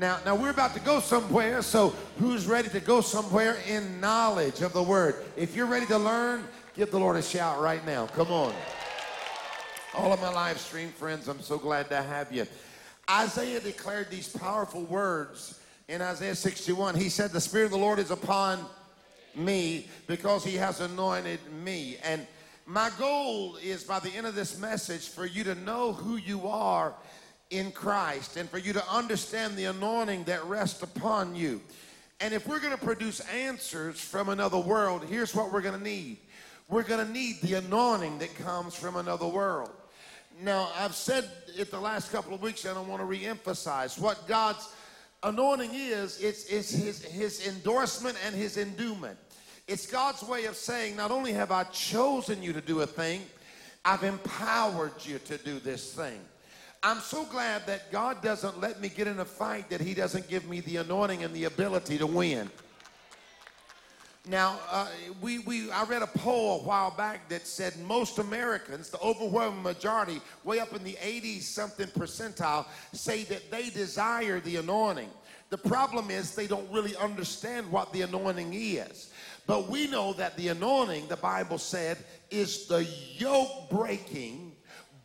Now, 0.00 0.18
now 0.24 0.34
we're 0.34 0.48
about 0.48 0.72
to 0.72 0.80
go 0.80 0.98
somewhere, 0.98 1.60
so 1.60 1.90
who's 2.18 2.46
ready 2.46 2.70
to 2.70 2.80
go 2.80 3.02
somewhere 3.02 3.58
in 3.68 4.00
knowledge 4.00 4.62
of 4.62 4.72
the 4.72 4.82
word? 4.82 5.16
If 5.36 5.54
you're 5.54 5.66
ready 5.66 5.84
to 5.86 5.98
learn, 5.98 6.48
give 6.74 6.90
the 6.90 6.98
Lord 6.98 7.16
a 7.16 7.22
shout 7.22 7.60
right 7.60 7.84
now. 7.84 8.06
Come 8.06 8.28
on. 8.28 8.54
All 9.94 10.10
of 10.10 10.18
my 10.22 10.32
live 10.32 10.58
stream 10.58 10.88
friends, 10.88 11.28
I'm 11.28 11.42
so 11.42 11.58
glad 11.58 11.90
to 11.90 12.00
have 12.00 12.32
you. 12.32 12.46
Isaiah 13.10 13.60
declared 13.60 14.08
these 14.08 14.30
powerful 14.30 14.84
words 14.84 15.60
in 15.86 16.00
Isaiah 16.00 16.34
61. 16.34 16.94
He 16.94 17.10
said, 17.10 17.30
The 17.30 17.38
Spirit 17.38 17.66
of 17.66 17.72
the 17.72 17.76
Lord 17.76 17.98
is 17.98 18.10
upon 18.10 18.64
me 19.36 19.86
because 20.06 20.42
he 20.42 20.56
has 20.56 20.80
anointed 20.80 21.40
me. 21.62 21.98
And 22.02 22.26
my 22.64 22.90
goal 22.98 23.56
is 23.56 23.84
by 23.84 23.98
the 23.98 24.08
end 24.08 24.26
of 24.26 24.34
this 24.34 24.58
message 24.58 25.08
for 25.10 25.26
you 25.26 25.44
to 25.44 25.54
know 25.56 25.92
who 25.92 26.16
you 26.16 26.48
are 26.48 26.94
in 27.50 27.72
Christ 27.72 28.36
and 28.36 28.48
for 28.48 28.58
you 28.58 28.72
to 28.72 28.88
understand 28.88 29.56
the 29.56 29.66
anointing 29.66 30.24
that 30.24 30.44
rests 30.46 30.82
upon 30.82 31.34
you. 31.34 31.60
And 32.20 32.34
if 32.34 32.46
we're 32.46 32.60
going 32.60 32.76
to 32.76 32.84
produce 32.84 33.20
answers 33.20 34.00
from 34.00 34.28
another 34.28 34.58
world, 34.58 35.04
here's 35.04 35.34
what 35.34 35.52
we're 35.52 35.62
going 35.62 35.78
to 35.78 35.84
need. 35.84 36.18
We're 36.68 36.82
going 36.84 37.04
to 37.04 37.12
need 37.12 37.40
the 37.42 37.54
anointing 37.54 38.18
that 38.18 38.34
comes 38.36 38.74
from 38.74 38.96
another 38.96 39.26
world. 39.26 39.70
Now, 40.42 40.70
I've 40.76 40.94
said 40.94 41.28
it 41.56 41.70
the 41.70 41.80
last 41.80 42.12
couple 42.12 42.32
of 42.32 42.40
weeks, 42.40 42.64
and 42.64 42.78
I 42.78 42.80
want 42.80 43.02
to 43.02 43.06
reemphasize 43.06 43.98
what 43.98 44.26
God's 44.28 44.68
anointing 45.22 45.70
is. 45.74 46.20
It's, 46.20 46.44
it's 46.46 46.70
his, 46.70 47.02
his 47.04 47.46
endorsement 47.46 48.16
and 48.24 48.34
his 48.34 48.56
endowment. 48.56 49.18
It's 49.66 49.86
God's 49.86 50.22
way 50.22 50.44
of 50.44 50.56
saying, 50.56 50.96
not 50.96 51.10
only 51.10 51.32
have 51.32 51.50
I 51.50 51.64
chosen 51.64 52.42
you 52.42 52.52
to 52.52 52.60
do 52.60 52.80
a 52.80 52.86
thing, 52.86 53.22
I've 53.84 54.04
empowered 54.04 54.92
you 55.04 55.18
to 55.18 55.38
do 55.38 55.58
this 55.58 55.92
thing. 55.92 56.20
I'm 56.82 57.00
so 57.00 57.26
glad 57.26 57.66
that 57.66 57.92
God 57.92 58.22
doesn't 58.22 58.58
let 58.58 58.80
me 58.80 58.88
get 58.88 59.06
in 59.06 59.18
a 59.18 59.24
fight 59.24 59.68
that 59.68 59.82
He 59.82 59.92
doesn't 59.92 60.28
give 60.28 60.48
me 60.48 60.60
the 60.60 60.76
anointing 60.76 61.22
and 61.22 61.34
the 61.34 61.44
ability 61.44 61.98
to 61.98 62.06
win. 62.06 62.50
Now, 64.26 64.58
uh, 64.70 64.86
we, 65.20 65.40
we, 65.40 65.70
I 65.70 65.84
read 65.84 66.00
a 66.00 66.06
poll 66.06 66.60
a 66.60 66.62
while 66.62 66.90
back 66.90 67.28
that 67.28 67.46
said 67.46 67.78
most 67.80 68.18
Americans, 68.18 68.88
the 68.88 69.00
overwhelming 69.00 69.62
majority, 69.62 70.22
way 70.42 70.58
up 70.58 70.74
in 70.74 70.82
the 70.82 70.96
80 71.02 71.40
something 71.40 71.86
percentile, 71.88 72.64
say 72.94 73.24
that 73.24 73.50
they 73.50 73.68
desire 73.68 74.40
the 74.40 74.56
anointing. 74.56 75.10
The 75.50 75.58
problem 75.58 76.10
is 76.10 76.34
they 76.34 76.46
don't 76.46 76.70
really 76.70 76.96
understand 76.96 77.70
what 77.70 77.92
the 77.92 78.02
anointing 78.02 78.54
is. 78.54 79.10
But 79.46 79.68
we 79.68 79.86
know 79.86 80.14
that 80.14 80.34
the 80.38 80.48
anointing, 80.48 81.08
the 81.08 81.16
Bible 81.16 81.58
said, 81.58 81.98
is 82.30 82.66
the 82.68 82.86
yoke 83.18 83.68
breaking 83.68 84.49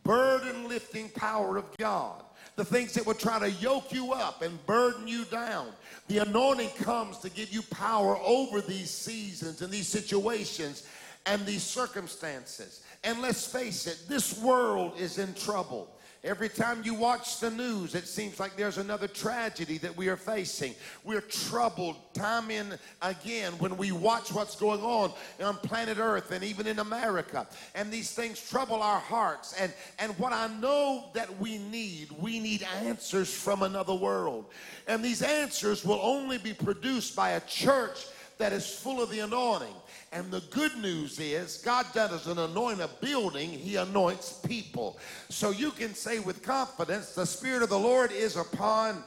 burden 0.06 0.68
lifting 0.68 1.08
power 1.10 1.56
of 1.56 1.64
God. 1.76 2.22
The 2.56 2.64
things 2.64 2.94
that 2.94 3.04
would 3.04 3.18
try 3.18 3.38
to 3.38 3.50
yoke 3.50 3.92
you 3.92 4.12
up 4.12 4.40
and 4.40 4.64
burden 4.64 5.06
you 5.06 5.24
down. 5.26 5.68
The 6.08 6.18
anointing 6.18 6.70
comes 6.82 7.18
to 7.18 7.28
give 7.28 7.52
you 7.52 7.62
power 7.62 8.16
over 8.18 8.62
these 8.62 8.90
seasons 8.90 9.60
and 9.60 9.70
these 9.70 9.88
situations 9.88 10.86
and 11.26 11.44
these 11.44 11.62
circumstances. 11.62 12.82
And 13.04 13.20
let's 13.20 13.46
face 13.46 13.86
it, 13.86 14.00
this 14.08 14.40
world 14.40 14.92
is 14.98 15.18
in 15.18 15.34
trouble. 15.34 15.90
Every 16.26 16.48
time 16.48 16.82
you 16.82 16.92
watch 16.92 17.38
the 17.38 17.52
news, 17.52 17.94
it 17.94 18.08
seems 18.08 18.40
like 18.40 18.56
there's 18.56 18.78
another 18.78 19.06
tragedy 19.06 19.78
that 19.78 19.96
we 19.96 20.08
are 20.08 20.16
facing. 20.16 20.74
We're 21.04 21.20
troubled 21.20 21.94
time 22.14 22.50
and 22.50 22.80
again 23.00 23.52
when 23.58 23.76
we 23.76 23.92
watch 23.92 24.32
what's 24.32 24.56
going 24.56 24.80
on 24.80 25.12
on 25.40 25.56
planet 25.58 25.98
Earth 25.98 26.32
and 26.32 26.42
even 26.42 26.66
in 26.66 26.80
America. 26.80 27.46
And 27.76 27.92
these 27.92 28.10
things 28.10 28.40
trouble 28.40 28.82
our 28.82 28.98
hearts. 28.98 29.54
And, 29.60 29.72
and 30.00 30.18
what 30.18 30.32
I 30.32 30.48
know 30.48 31.10
that 31.14 31.38
we 31.38 31.58
need, 31.58 32.10
we 32.18 32.40
need 32.40 32.66
answers 32.82 33.32
from 33.32 33.62
another 33.62 33.94
world. 33.94 34.46
And 34.88 35.04
these 35.04 35.22
answers 35.22 35.84
will 35.84 36.00
only 36.02 36.38
be 36.38 36.54
produced 36.54 37.14
by 37.14 37.30
a 37.30 37.40
church 37.42 38.04
that 38.38 38.52
is 38.52 38.68
full 38.68 39.00
of 39.00 39.10
the 39.10 39.20
anointing. 39.20 39.74
And 40.16 40.30
the 40.30 40.40
good 40.48 40.74
news 40.78 41.20
is, 41.20 41.58
God 41.58 41.84
doesn't 41.92 42.38
anoint 42.38 42.80
a 42.80 42.88
building, 43.02 43.50
He 43.50 43.76
anoints 43.76 44.40
people. 44.46 44.98
So 45.28 45.50
you 45.50 45.70
can 45.70 45.92
say 45.92 46.20
with 46.20 46.42
confidence, 46.42 47.14
the 47.14 47.26
Spirit 47.26 47.62
of 47.62 47.68
the 47.68 47.78
Lord 47.78 48.10
is 48.10 48.36
upon 48.36 49.04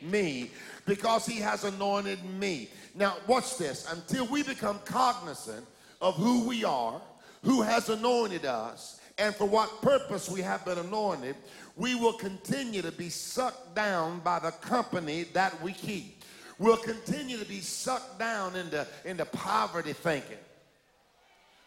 me 0.00 0.50
because 0.86 1.26
He 1.26 1.38
has 1.40 1.64
anointed 1.64 2.24
me. 2.24 2.70
Now, 2.94 3.18
watch 3.26 3.58
this. 3.58 3.92
Until 3.92 4.26
we 4.26 4.42
become 4.42 4.78
cognizant 4.86 5.66
of 6.00 6.14
who 6.14 6.48
we 6.48 6.64
are, 6.64 6.98
who 7.42 7.60
has 7.60 7.90
anointed 7.90 8.46
us, 8.46 9.00
and 9.18 9.34
for 9.34 9.44
what 9.44 9.82
purpose 9.82 10.30
we 10.30 10.40
have 10.40 10.64
been 10.64 10.78
anointed, 10.78 11.36
we 11.76 11.94
will 11.94 12.14
continue 12.14 12.80
to 12.80 12.92
be 12.92 13.10
sucked 13.10 13.74
down 13.74 14.20
by 14.20 14.38
the 14.38 14.52
company 14.52 15.24
that 15.34 15.62
we 15.62 15.74
keep 15.74 16.18
We'll 16.58 16.76
continue 16.76 17.38
to 17.38 17.44
be 17.44 17.60
sucked 17.60 18.18
down 18.18 18.56
into, 18.56 18.86
into 19.04 19.24
poverty 19.24 19.92
thinking. 19.92 20.38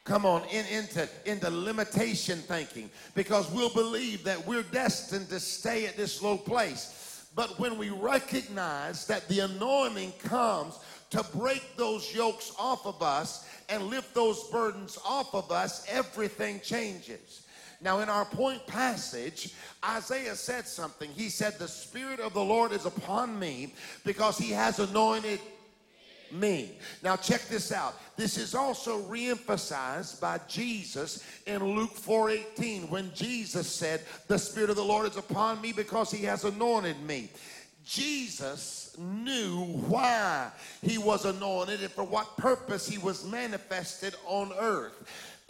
Come 0.03 0.25
on, 0.25 0.43
in, 0.45 0.65
into, 0.65 1.07
into 1.25 1.49
limitation 1.49 2.39
thinking 2.39 2.89
because 3.13 3.51
we'll 3.51 3.73
believe 3.73 4.23
that 4.23 4.45
we're 4.47 4.63
destined 4.63 5.29
to 5.29 5.39
stay 5.39 5.85
at 5.85 5.95
this 5.95 6.21
low 6.21 6.37
place. 6.37 7.27
But 7.35 7.59
when 7.59 7.77
we 7.77 7.89
recognize 7.91 9.05
that 9.07 9.27
the 9.27 9.41
anointing 9.41 10.13
comes 10.23 10.79
to 11.11 11.23
break 11.35 11.77
those 11.77 12.13
yokes 12.15 12.51
off 12.57 12.85
of 12.85 13.01
us 13.03 13.47
and 13.69 13.83
lift 13.83 14.13
those 14.15 14.49
burdens 14.49 14.97
off 15.05 15.35
of 15.35 15.51
us, 15.51 15.85
everything 15.87 16.59
changes. 16.61 17.43
Now, 17.79 17.99
in 17.99 18.09
our 18.09 18.25
point 18.25 18.65
passage, 18.67 19.53
Isaiah 19.83 20.35
said 20.35 20.67
something. 20.67 21.09
He 21.11 21.29
said, 21.29 21.57
The 21.57 21.67
Spirit 21.67 22.19
of 22.19 22.33
the 22.33 22.43
Lord 22.43 22.71
is 22.71 22.85
upon 22.85 23.39
me 23.39 23.73
because 24.05 24.37
he 24.37 24.51
has 24.51 24.79
anointed 24.79 25.39
me. 26.33 26.77
Now, 27.03 27.15
check 27.15 27.41
this 27.47 27.71
out. 27.71 27.95
This 28.15 28.37
is 28.37 28.53
also 28.53 29.01
reemphasized 29.03 30.19
by 30.21 30.39
Jesus 30.47 31.23
in 31.45 31.63
Luke 31.63 31.95
4:18 31.95 32.89
when 32.89 33.11
Jesus 33.13 33.67
said, 33.67 34.01
The 34.27 34.37
Spirit 34.37 34.69
of 34.69 34.75
the 34.75 34.83
Lord 34.83 35.09
is 35.09 35.17
upon 35.17 35.61
me 35.61 35.71
because 35.71 36.11
he 36.11 36.23
has 36.25 36.43
anointed 36.43 37.01
me. 37.01 37.29
Jesus 37.85 38.95
knew 38.97 39.63
why 39.87 40.51
he 40.81 40.97
was 40.97 41.25
anointed 41.25 41.81
and 41.81 41.91
for 41.91 42.03
what 42.03 42.37
purpose 42.37 42.87
he 42.87 42.97
was 42.97 43.25
manifested 43.25 44.15
on 44.25 44.51
earth. 44.59 44.93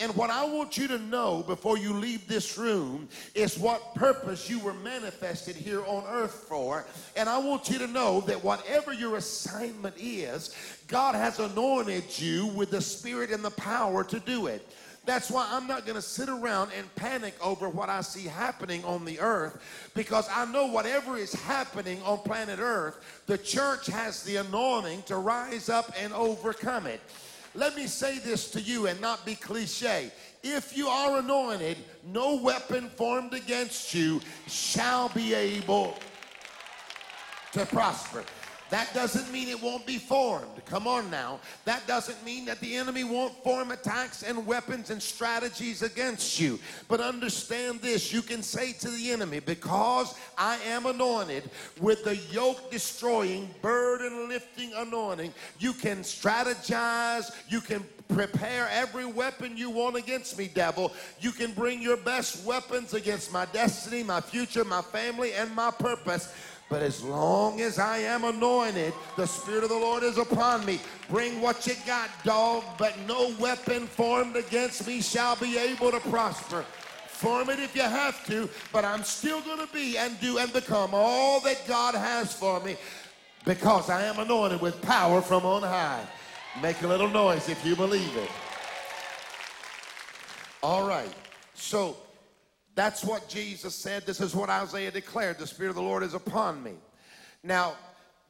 And 0.01 0.15
what 0.15 0.31
I 0.31 0.43
want 0.43 0.79
you 0.79 0.87
to 0.87 0.97
know 0.97 1.43
before 1.45 1.77
you 1.77 1.93
leave 1.93 2.27
this 2.27 2.57
room 2.57 3.07
is 3.35 3.59
what 3.59 3.93
purpose 3.93 4.49
you 4.49 4.57
were 4.57 4.73
manifested 4.73 5.55
here 5.55 5.85
on 5.85 6.03
earth 6.09 6.45
for. 6.49 6.87
And 7.15 7.29
I 7.29 7.37
want 7.37 7.69
you 7.69 7.77
to 7.77 7.85
know 7.85 8.21
that 8.21 8.43
whatever 8.43 8.93
your 8.93 9.17
assignment 9.17 9.93
is, 9.99 10.55
God 10.87 11.13
has 11.13 11.37
anointed 11.37 12.17
you 12.17 12.47
with 12.47 12.71
the 12.71 12.81
spirit 12.81 13.29
and 13.29 13.45
the 13.45 13.51
power 13.51 14.03
to 14.05 14.19
do 14.19 14.47
it. 14.47 14.67
That's 15.05 15.29
why 15.29 15.47
I'm 15.51 15.67
not 15.67 15.85
going 15.85 15.95
to 15.95 16.01
sit 16.01 16.29
around 16.29 16.71
and 16.75 16.93
panic 16.95 17.35
over 17.43 17.69
what 17.69 17.89
I 17.89 18.01
see 18.01 18.27
happening 18.27 18.83
on 18.83 19.05
the 19.05 19.19
earth 19.19 19.61
because 19.93 20.27
I 20.33 20.45
know 20.51 20.65
whatever 20.65 21.15
is 21.15 21.33
happening 21.33 22.01
on 22.03 22.19
planet 22.19 22.59
earth, 22.59 23.23
the 23.27 23.37
church 23.37 23.85
has 23.87 24.23
the 24.23 24.37
anointing 24.37 25.03
to 25.03 25.17
rise 25.17 25.69
up 25.69 25.93
and 25.99 26.11
overcome 26.13 26.87
it. 26.87 27.01
Let 27.53 27.75
me 27.75 27.87
say 27.87 28.19
this 28.19 28.49
to 28.51 28.61
you 28.61 28.87
and 28.87 28.99
not 29.01 29.25
be 29.25 29.35
cliche. 29.35 30.11
If 30.41 30.75
you 30.75 30.87
are 30.87 31.19
anointed, 31.19 31.77
no 32.05 32.35
weapon 32.35 32.89
formed 32.89 33.33
against 33.33 33.93
you 33.93 34.21
shall 34.47 35.09
be 35.09 35.33
able 35.33 35.97
to 37.51 37.65
prosper. 37.65 38.23
That 38.71 38.93
doesn't 38.93 39.31
mean 39.33 39.49
it 39.49 39.61
won't 39.61 39.85
be 39.85 39.97
formed. 39.97 40.65
Come 40.65 40.87
on 40.87 41.11
now. 41.11 41.41
That 41.65 41.85
doesn't 41.87 42.23
mean 42.23 42.45
that 42.45 42.61
the 42.61 42.75
enemy 42.77 43.03
won't 43.03 43.33
form 43.43 43.71
attacks 43.71 44.23
and 44.23 44.47
weapons 44.47 44.89
and 44.89 45.03
strategies 45.03 45.81
against 45.81 46.39
you. 46.39 46.57
But 46.87 47.01
understand 47.01 47.81
this 47.81 48.13
you 48.13 48.21
can 48.21 48.41
say 48.41 48.71
to 48.71 48.89
the 48.89 49.11
enemy, 49.11 49.41
because 49.41 50.15
I 50.37 50.55
am 50.65 50.85
anointed 50.85 51.49
with 51.81 52.05
the 52.05 52.15
yoke 52.31 52.71
destroying, 52.71 53.49
burden 53.61 54.29
lifting 54.29 54.71
anointing, 54.73 55.33
you 55.59 55.73
can 55.73 55.99
strategize, 55.99 57.29
you 57.49 57.59
can 57.59 57.83
prepare 58.07 58.69
every 58.71 59.05
weapon 59.05 59.57
you 59.57 59.69
want 59.69 59.95
against 59.95 60.37
me, 60.37 60.49
devil. 60.53 60.93
You 61.19 61.31
can 61.31 61.51
bring 61.51 61.81
your 61.81 61.97
best 61.97 62.45
weapons 62.45 62.93
against 62.93 63.31
my 63.31 63.45
destiny, 63.45 64.03
my 64.03 64.21
future, 64.21 64.63
my 64.63 64.81
family, 64.81 65.33
and 65.33 65.53
my 65.55 65.71
purpose. 65.71 66.33
But 66.71 66.83
as 66.83 67.03
long 67.03 67.59
as 67.59 67.79
I 67.79 67.97
am 67.97 68.23
anointed, 68.23 68.93
the 69.17 69.27
Spirit 69.27 69.65
of 69.65 69.69
the 69.69 69.75
Lord 69.75 70.03
is 70.03 70.17
upon 70.17 70.65
me. 70.65 70.79
Bring 71.09 71.41
what 71.41 71.67
you 71.67 71.73
got, 71.85 72.09
dog, 72.23 72.63
but 72.77 72.97
no 73.09 73.35
weapon 73.41 73.87
formed 73.87 74.37
against 74.37 74.87
me 74.87 75.01
shall 75.01 75.35
be 75.35 75.57
able 75.57 75.91
to 75.91 75.99
prosper. 75.99 76.63
Form 77.09 77.49
it 77.49 77.59
if 77.59 77.75
you 77.75 77.81
have 77.81 78.25
to, 78.27 78.49
but 78.71 78.85
I'm 78.85 79.03
still 79.03 79.41
going 79.41 79.59
to 79.59 79.71
be 79.73 79.97
and 79.97 80.17
do 80.21 80.37
and 80.37 80.51
become 80.53 80.91
all 80.93 81.41
that 81.41 81.67
God 81.67 81.93
has 81.93 82.31
for 82.31 82.61
me 82.61 82.77
because 83.43 83.89
I 83.89 84.05
am 84.05 84.19
anointed 84.19 84.61
with 84.61 84.81
power 84.81 85.21
from 85.21 85.45
on 85.45 85.63
high. 85.63 86.07
Make 86.61 86.81
a 86.83 86.87
little 86.87 87.09
noise 87.09 87.49
if 87.49 87.65
you 87.65 87.75
believe 87.75 88.15
it. 88.15 88.29
All 90.63 90.87
right. 90.87 91.13
So 91.53 91.97
that's 92.75 93.03
what 93.03 93.27
Jesus 93.27 93.75
said. 93.75 94.05
This 94.05 94.21
is 94.21 94.35
what 94.35 94.49
Isaiah 94.49 94.91
declared. 94.91 95.37
The 95.37 95.47
Spirit 95.47 95.71
of 95.71 95.75
the 95.75 95.81
Lord 95.81 96.03
is 96.03 96.13
upon 96.13 96.63
me. 96.63 96.73
Now, 97.43 97.73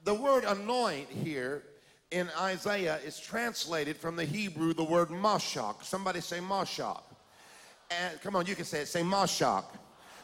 the 0.04 0.14
word 0.14 0.44
anoint 0.46 1.10
here 1.10 1.64
in 2.10 2.28
Isaiah 2.40 3.00
is 3.06 3.20
translated 3.20 3.98
from 3.98 4.16
the 4.16 4.26
Hebrew 4.26 4.74
the 4.74 4.84
word 4.84 5.10
mashak. 5.10 5.84
Somebody 5.84 6.22
say 6.22 6.40
mashak. 6.40 7.02
And 7.92 8.22
come 8.22 8.36
on, 8.36 8.46
you 8.46 8.56
can 8.56 8.66
say 8.66 8.82
it. 8.82 8.88
Say 8.88 9.02
mashak. 9.02 9.66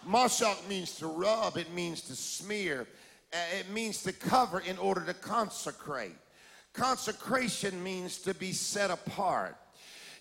Mashak 0.08 0.68
means 0.68 0.96
to 0.96 1.08
rub, 1.08 1.58
it 1.58 1.72
means 1.74 2.02
to 2.02 2.16
smear, 2.16 2.88
uh, 3.34 3.38
it 3.60 3.70
means 3.70 4.04
to 4.04 4.14
cover 4.14 4.62
in 4.62 4.78
order 4.78 5.02
to 5.02 5.14
consecrate. 5.14 6.16
Consecration 6.74 7.84
means 7.84 8.20
to 8.20 8.34
be 8.34 8.52
set 8.54 8.90
apart. 8.90 9.58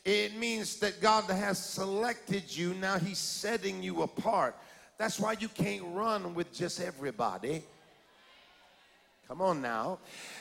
It 0.07 0.37
means 0.37 0.77
that 0.77 1.01
God 1.01 1.25
has 1.25 1.59
selected 1.59 2.57
you, 2.57 2.75
now 2.75 2.97
He's 2.97 3.19
setting 3.19 3.83
you 3.83 4.03
apart. 4.03 4.55
That's 4.99 5.19
why 5.19 5.35
you 5.41 5.49
can't 5.49 5.83
run 5.93 6.33
with 6.33 6.55
just 6.55 6.81
everybody. 6.81 7.65
Come 9.27 9.43
on 9.43 9.61
now. 9.61 9.99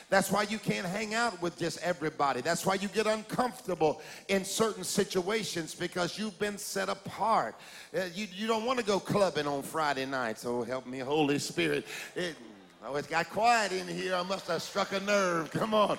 That's 0.08 0.30
why 0.30 0.42
you 0.44 0.58
can't 0.58 0.86
hang 0.86 1.14
out 1.14 1.42
with 1.42 1.58
just 1.58 1.82
everybody. 1.82 2.42
That's 2.42 2.64
why 2.64 2.74
you 2.74 2.86
get 2.86 3.08
uncomfortable 3.08 4.00
in 4.28 4.44
certain 4.44 4.84
situations 4.84 5.74
because 5.74 6.16
you've 6.16 6.38
been 6.38 6.58
set 6.58 6.88
apart. 6.88 7.56
Uh, 7.92 8.02
you, 8.14 8.28
you 8.32 8.46
don't 8.46 8.64
want 8.64 8.78
to 8.78 8.84
go 8.84 9.00
clubbing 9.00 9.48
on 9.48 9.62
Friday 9.62 10.06
nights. 10.06 10.46
Oh, 10.46 10.62
help 10.62 10.86
me, 10.86 11.00
Holy 11.00 11.40
Spirit. 11.40 11.84
It, 12.14 12.36
oh, 12.84 12.94
it 12.94 13.08
got 13.08 13.28
quiet 13.30 13.72
in 13.72 13.88
here. 13.88 14.14
I 14.14 14.22
must 14.22 14.46
have 14.46 14.62
struck 14.62 14.92
a 14.92 15.00
nerve. 15.00 15.50
Come 15.50 15.74
on. 15.74 15.98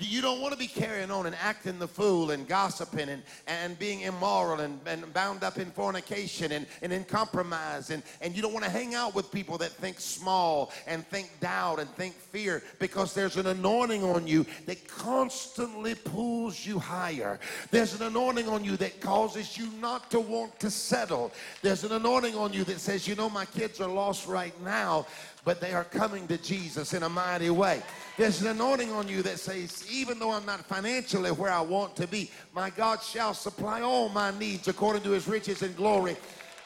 You 0.00 0.22
don't 0.22 0.40
want 0.40 0.52
to 0.52 0.58
be 0.58 0.66
carrying 0.66 1.10
on 1.10 1.26
and 1.26 1.36
acting 1.36 1.78
the 1.78 1.86
fool 1.86 2.30
and 2.30 2.48
gossiping 2.48 3.08
and, 3.10 3.22
and 3.46 3.78
being 3.78 4.00
immoral 4.00 4.60
and, 4.60 4.80
and 4.86 5.12
bound 5.12 5.44
up 5.44 5.58
in 5.58 5.70
fornication 5.70 6.52
and, 6.52 6.66
and 6.80 6.92
in 6.92 7.04
compromise. 7.04 7.90
And, 7.90 8.02
and 8.22 8.34
you 8.34 8.40
don't 8.40 8.52
want 8.52 8.64
to 8.64 8.70
hang 8.70 8.94
out 8.94 9.14
with 9.14 9.30
people 9.30 9.58
that 9.58 9.70
think 9.72 10.00
small 10.00 10.72
and 10.86 11.06
think 11.06 11.30
doubt 11.40 11.80
and 11.80 11.90
think 11.90 12.14
fear 12.14 12.62
because 12.78 13.12
there's 13.14 13.36
an 13.36 13.46
anointing 13.46 14.02
on 14.02 14.26
you 14.26 14.46
that 14.66 14.88
constantly 14.88 15.94
pulls 15.94 16.64
you 16.64 16.78
higher. 16.78 17.38
There's 17.70 17.98
an 18.00 18.06
anointing 18.06 18.48
on 18.48 18.64
you 18.64 18.76
that 18.78 19.00
causes 19.00 19.58
you 19.58 19.68
not 19.80 20.10
to 20.10 20.20
want 20.20 20.58
to 20.60 20.70
settle. 20.70 21.32
There's 21.62 21.84
an 21.84 21.92
anointing 21.92 22.36
on 22.36 22.52
you 22.52 22.64
that 22.64 22.80
says, 22.80 23.06
you 23.06 23.14
know, 23.14 23.28
my 23.28 23.44
kids 23.44 23.80
are 23.80 23.88
lost 23.88 24.26
right 24.26 24.54
now, 24.62 25.06
but 25.44 25.60
they 25.60 25.72
are 25.72 25.84
coming 25.84 26.26
to 26.28 26.36
Jesus 26.38 26.94
in 26.94 27.02
a 27.02 27.08
mighty 27.08 27.50
way. 27.50 27.82
There's 28.16 28.42
an 28.42 28.48
anointing 28.48 28.92
on 28.92 29.08
you 29.08 29.22
that 29.22 29.38
says, 29.38 29.86
even 29.90 30.18
though 30.18 30.30
I'm 30.30 30.46
not 30.46 30.60
financially 30.66 31.30
where 31.30 31.50
I 31.50 31.60
want 31.60 31.96
to 31.96 32.06
be, 32.06 32.30
my 32.54 32.70
God 32.70 33.02
shall 33.02 33.34
supply 33.34 33.80
all 33.80 34.08
my 34.08 34.36
needs 34.38 34.68
according 34.68 35.02
to 35.02 35.10
his 35.10 35.26
riches 35.26 35.62
and 35.62 35.74
glory. 35.76 36.16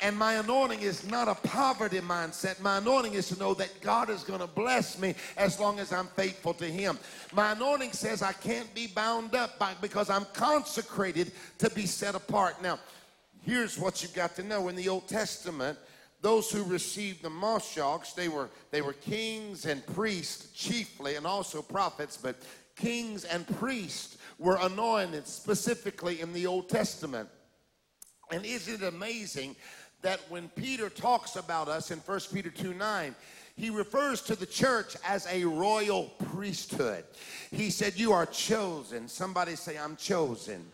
And 0.02 0.18
my 0.18 0.34
anointing 0.34 0.80
is 0.80 1.08
not 1.08 1.28
a 1.28 1.34
poverty 1.34 2.00
mindset. 2.00 2.60
My 2.60 2.78
anointing 2.78 3.14
is 3.14 3.28
to 3.28 3.38
know 3.38 3.54
that 3.54 3.80
God 3.80 4.10
is 4.10 4.22
going 4.22 4.40
to 4.40 4.46
bless 4.46 4.98
me 4.98 5.14
as 5.36 5.58
long 5.58 5.78
as 5.78 5.92
I'm 5.92 6.08
faithful 6.08 6.52
to 6.54 6.66
Him. 6.66 6.98
My 7.32 7.52
anointing 7.52 7.92
says 7.92 8.20
I 8.20 8.32
can't 8.32 8.72
be 8.74 8.86
bound 8.86 9.34
up 9.34 9.58
by, 9.58 9.72
because 9.80 10.10
I'm 10.10 10.26
consecrated 10.34 11.32
to 11.58 11.70
be 11.70 11.86
set 11.86 12.14
apart. 12.14 12.60
Now, 12.60 12.80
here's 13.46 13.78
what 13.78 14.02
you've 14.02 14.14
got 14.14 14.34
to 14.36 14.42
know 14.42 14.68
in 14.68 14.76
the 14.76 14.88
Old 14.90 15.08
Testament 15.08 15.78
those 16.24 16.50
who 16.50 16.64
received 16.64 17.22
the 17.22 17.28
Moshiachs, 17.28 18.14
they 18.14 18.28
were, 18.28 18.48
they 18.70 18.80
were 18.80 18.94
kings 18.94 19.66
and 19.66 19.86
priests 19.88 20.50
chiefly, 20.52 21.16
and 21.16 21.26
also 21.26 21.60
prophets, 21.60 22.16
but 22.16 22.36
kings 22.76 23.24
and 23.24 23.46
priests 23.58 24.16
were 24.38 24.56
anointed 24.62 25.26
specifically 25.28 26.22
in 26.22 26.32
the 26.32 26.46
Old 26.46 26.70
Testament. 26.70 27.28
And 28.32 28.46
isn't 28.46 28.82
it 28.82 28.88
amazing 28.88 29.54
that 30.00 30.18
when 30.30 30.48
Peter 30.48 30.88
talks 30.88 31.36
about 31.36 31.68
us 31.68 31.90
in 31.90 31.98
1 31.98 32.20
Peter 32.32 32.48
2 32.48 32.72
9, 32.72 33.14
he 33.54 33.68
refers 33.68 34.22
to 34.22 34.34
the 34.34 34.46
church 34.46 34.96
as 35.06 35.26
a 35.30 35.44
royal 35.44 36.04
priesthood. 36.30 37.04
He 37.50 37.68
said, 37.68 37.98
You 37.98 38.12
are 38.12 38.24
chosen. 38.24 39.08
Somebody 39.08 39.56
say, 39.56 39.76
I'm 39.76 39.96
chosen. 39.96 40.64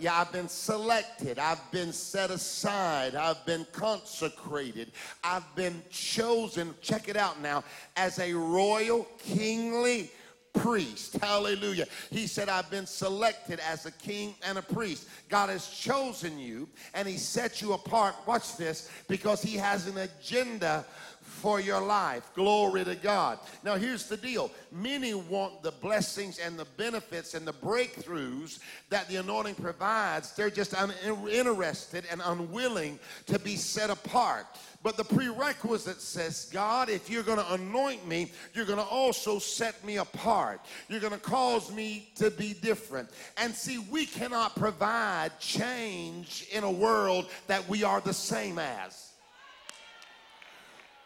Yeah, 0.00 0.20
I've 0.20 0.30
been 0.30 0.48
selected. 0.48 1.38
I've 1.38 1.70
been 1.72 1.92
set 1.92 2.30
aside. 2.30 3.16
I've 3.16 3.44
been 3.44 3.66
consecrated. 3.72 4.92
I've 5.24 5.54
been 5.56 5.82
chosen, 5.90 6.74
check 6.80 7.08
it 7.08 7.16
out 7.16 7.40
now, 7.40 7.64
as 7.96 8.18
a 8.20 8.32
royal, 8.32 9.08
kingly 9.18 10.10
priest. 10.52 11.14
Hallelujah. 11.14 11.86
He 12.10 12.26
said, 12.26 12.48
I've 12.48 12.70
been 12.70 12.86
selected 12.86 13.60
as 13.60 13.86
a 13.86 13.92
king 13.92 14.34
and 14.46 14.58
a 14.58 14.62
priest. 14.62 15.08
God 15.28 15.50
has 15.50 15.68
chosen 15.68 16.38
you 16.38 16.68
and 16.94 17.06
he 17.06 17.16
set 17.16 17.60
you 17.60 17.72
apart. 17.72 18.14
Watch 18.26 18.56
this, 18.56 18.90
because 19.08 19.42
he 19.42 19.56
has 19.56 19.86
an 19.86 19.98
agenda 19.98 20.84
for 21.28 21.60
your 21.60 21.80
life. 21.80 22.30
Glory 22.34 22.84
to 22.84 22.94
God. 22.94 23.38
Now, 23.62 23.76
here's 23.76 24.08
the 24.08 24.16
deal 24.16 24.50
many 24.72 25.14
want 25.14 25.62
the 25.62 25.70
blessings 25.70 26.38
and 26.38 26.58
the 26.58 26.66
benefits 26.76 27.34
and 27.34 27.46
the 27.46 27.52
breakthroughs 27.52 28.58
that 28.90 29.08
the 29.08 29.16
anointing 29.16 29.54
provides. 29.54 30.32
They're 30.32 30.50
just 30.50 30.74
uninterested 30.74 32.04
and 32.10 32.20
unwilling 32.24 32.98
to 33.26 33.38
be 33.38 33.56
set 33.56 33.90
apart. 33.90 34.46
But 34.82 34.96
the 34.96 35.04
prerequisite 35.04 36.00
says, 36.00 36.48
God, 36.52 36.88
if 36.88 37.10
you're 37.10 37.24
going 37.24 37.38
to 37.38 37.54
anoint 37.54 38.06
me, 38.06 38.30
you're 38.54 38.64
going 38.64 38.78
to 38.78 38.84
also 38.84 39.38
set 39.38 39.84
me 39.84 39.96
apart. 39.96 40.60
You're 40.88 41.00
going 41.00 41.12
to 41.12 41.18
cause 41.18 41.72
me 41.72 42.08
to 42.16 42.30
be 42.30 42.54
different. 42.54 43.10
And 43.36 43.52
see, 43.52 43.78
we 43.90 44.06
cannot 44.06 44.54
provide 44.54 45.38
change 45.40 46.46
in 46.52 46.62
a 46.62 46.70
world 46.70 47.26
that 47.48 47.68
we 47.68 47.82
are 47.82 48.00
the 48.00 48.14
same 48.14 48.58
as. 48.58 49.07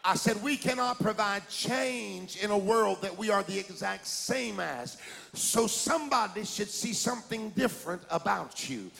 I 0.05 0.15
said, 0.15 0.43
we 0.43 0.57
cannot 0.57 0.99
provide 0.99 1.47
change 1.47 2.35
in 2.43 2.51
a 2.51 2.57
world 2.57 3.01
that 3.01 3.17
we 3.17 3.29
are 3.29 3.41
the 3.41 3.57
exact 3.57 4.05
same 4.05 4.59
as. 4.59 4.97
So 5.31 5.65
somebody 5.65 6.43
should 6.43 6.69
see 6.69 6.91
something 6.91 7.51
different 7.51 8.01
about 8.09 8.69
you. 8.69 8.91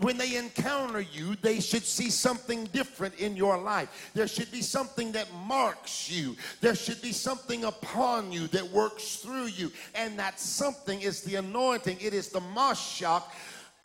When 0.00 0.18
they 0.18 0.36
encounter 0.36 1.00
you, 1.00 1.36
they 1.36 1.60
should 1.60 1.84
see 1.84 2.10
something 2.10 2.64
different 2.66 3.14
in 3.20 3.36
your 3.36 3.56
life. 3.56 4.10
There 4.14 4.26
should 4.26 4.50
be 4.50 4.62
something 4.62 5.12
that 5.12 5.32
marks 5.46 6.10
you. 6.10 6.36
There 6.60 6.74
should 6.74 7.00
be 7.02 7.12
something 7.12 7.64
upon 7.64 8.32
you 8.32 8.48
that 8.48 8.68
works 8.68 9.16
through 9.16 9.46
you. 9.46 9.70
And 9.94 10.18
that 10.18 10.40
something 10.40 11.00
is 11.00 11.22
the 11.22 11.36
anointing. 11.36 11.98
It 12.00 12.14
is 12.14 12.30
the 12.30 12.40
mashak 12.40 13.22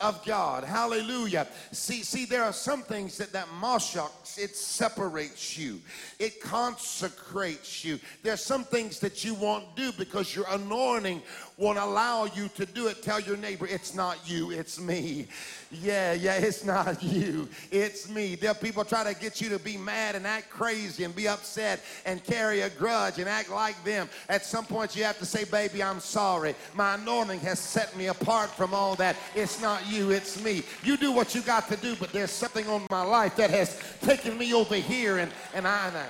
of 0.04 0.22
God. 0.26 0.64
Hallelujah. 0.64 1.46
See, 1.72 2.02
see, 2.02 2.26
there 2.26 2.44
are 2.44 2.52
some 2.52 2.82
things 2.82 3.16
that 3.16 3.32
that 3.32 3.46
mashak, 3.60 4.10
it 4.38 4.54
separates 4.54 5.56
you. 5.56 5.80
It 6.18 6.42
consecrates 6.42 7.84
you. 7.84 7.98
There's 8.22 8.44
some 8.44 8.64
things 8.64 9.00
that 9.00 9.24
you 9.24 9.32
won't 9.32 9.74
do 9.76 9.92
because 9.92 10.36
your 10.36 10.44
anointing 10.50 11.22
won't 11.56 11.78
allow 11.78 12.24
you 12.24 12.48
to 12.48 12.66
do 12.66 12.88
it. 12.88 13.02
Tell 13.02 13.20
your 13.20 13.36
neighbor, 13.36 13.66
it's 13.66 13.94
not 13.94 14.18
you, 14.28 14.50
it's 14.50 14.80
me. 14.80 15.26
Yeah, 15.70 16.12
yeah, 16.12 16.34
it's 16.34 16.64
not 16.64 17.02
you, 17.02 17.48
it's 17.70 18.08
me. 18.08 18.34
There 18.34 18.54
people 18.54 18.84
try 18.84 19.04
to 19.10 19.18
get 19.18 19.40
you 19.40 19.48
to 19.50 19.58
be 19.58 19.76
mad 19.76 20.16
and 20.16 20.26
act 20.26 20.50
crazy 20.50 21.04
and 21.04 21.14
be 21.14 21.28
upset 21.28 21.80
and 22.04 22.22
carry 22.24 22.60
a 22.62 22.70
grudge 22.70 23.18
and 23.18 23.28
act 23.28 23.50
like 23.50 23.82
them. 23.84 24.08
At 24.28 24.44
some 24.44 24.64
point, 24.66 24.96
you 24.96 25.04
have 25.04 25.18
to 25.18 25.26
say, 25.26 25.44
baby, 25.44 25.82
I'm 25.82 26.00
sorry. 26.00 26.54
My 26.74 26.94
anointing 26.94 27.40
has 27.40 27.58
set 27.58 27.96
me 27.96 28.06
apart 28.06 28.50
from 28.50 28.74
all 28.74 28.94
that. 28.96 29.16
It's 29.34 29.62
not 29.62 29.86
you, 29.88 29.93
it's 30.00 30.42
me. 30.42 30.62
You 30.82 30.96
do 30.96 31.12
what 31.12 31.34
you 31.34 31.42
got 31.42 31.68
to 31.68 31.76
do, 31.76 31.96
but 31.96 32.12
there's 32.12 32.30
something 32.30 32.66
on 32.68 32.86
my 32.90 33.02
life 33.02 33.36
that 33.36 33.50
has 33.50 33.80
taken 34.00 34.36
me 34.38 34.54
over 34.54 34.74
here 34.74 35.18
and, 35.18 35.32
and 35.54 35.66
I, 35.66 35.88
I 35.88 36.06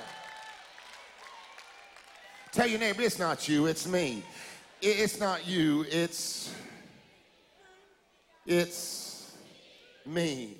Tell 2.55 2.67
your 2.67 2.79
neighbor, 2.79 3.01
it's 3.01 3.19
not 3.19 3.49
you, 3.49 3.65
it's 3.65 3.85
me. 3.85 4.23
It's 4.81 5.19
not 5.19 5.45
you, 5.45 5.85
it's 5.89 6.55
it's 8.45 9.35
me. 10.05 10.55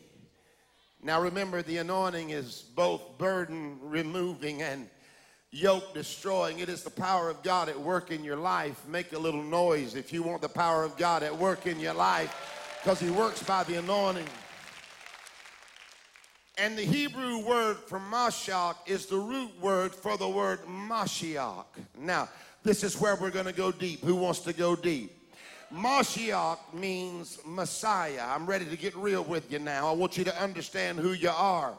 Now 1.01 1.21
remember, 1.21 1.61
the 1.61 1.77
anointing 1.77 2.31
is 2.31 2.63
both 2.75 3.17
burden 3.17 3.77
removing 3.81 4.61
and 4.61 4.89
yoke 5.51 5.93
destroying. 5.93 6.59
It 6.59 6.67
is 6.67 6.83
the 6.83 6.89
power 6.89 7.29
of 7.29 7.41
God 7.43 7.69
at 7.69 7.79
work 7.79 8.11
in 8.11 8.25
your 8.25 8.35
life. 8.35 8.85
Make 8.89 9.13
a 9.13 9.17
little 9.17 9.43
noise 9.43 9.95
if 9.95 10.11
you 10.11 10.21
want 10.21 10.41
the 10.41 10.49
power 10.49 10.83
of 10.83 10.97
God 10.97 11.23
at 11.23 11.37
work 11.37 11.65
in 11.65 11.79
your 11.79 11.93
life, 11.93 12.35
because 12.85 12.99
He 12.99 13.09
works 13.09 13.41
by 13.41 13.63
the 13.63 13.79
anointing. 13.79 14.27
And 16.59 16.77
the 16.77 16.83
Hebrew 16.83 17.39
word 17.39 17.77
for 17.77 17.99
Mashiach 17.99 18.75
is 18.85 19.07
the 19.07 19.17
root 19.17 19.59
word 19.59 19.91
for 19.95 20.17
the 20.17 20.29
word 20.29 20.59
Mashiach. 20.67 21.65
Now, 21.97 22.29
this 22.61 22.83
is 22.83 23.01
where 23.01 23.15
we're 23.15 23.31
going 23.31 23.47
to 23.47 23.53
go 23.53 23.71
deep. 23.71 24.03
Who 24.03 24.13
wants 24.13 24.41
to 24.41 24.53
go 24.53 24.75
deep? 24.75 25.11
Mashiach 25.73 26.59
means 26.75 27.39
Messiah. 27.43 28.23
I'm 28.23 28.45
ready 28.45 28.65
to 28.65 28.77
get 28.77 28.95
real 28.95 29.23
with 29.23 29.51
you 29.51 29.57
now. 29.57 29.89
I 29.89 29.93
want 29.93 30.15
you 30.15 30.23
to 30.23 30.39
understand 30.39 30.99
who 30.99 31.13
you 31.13 31.31
are. 31.31 31.73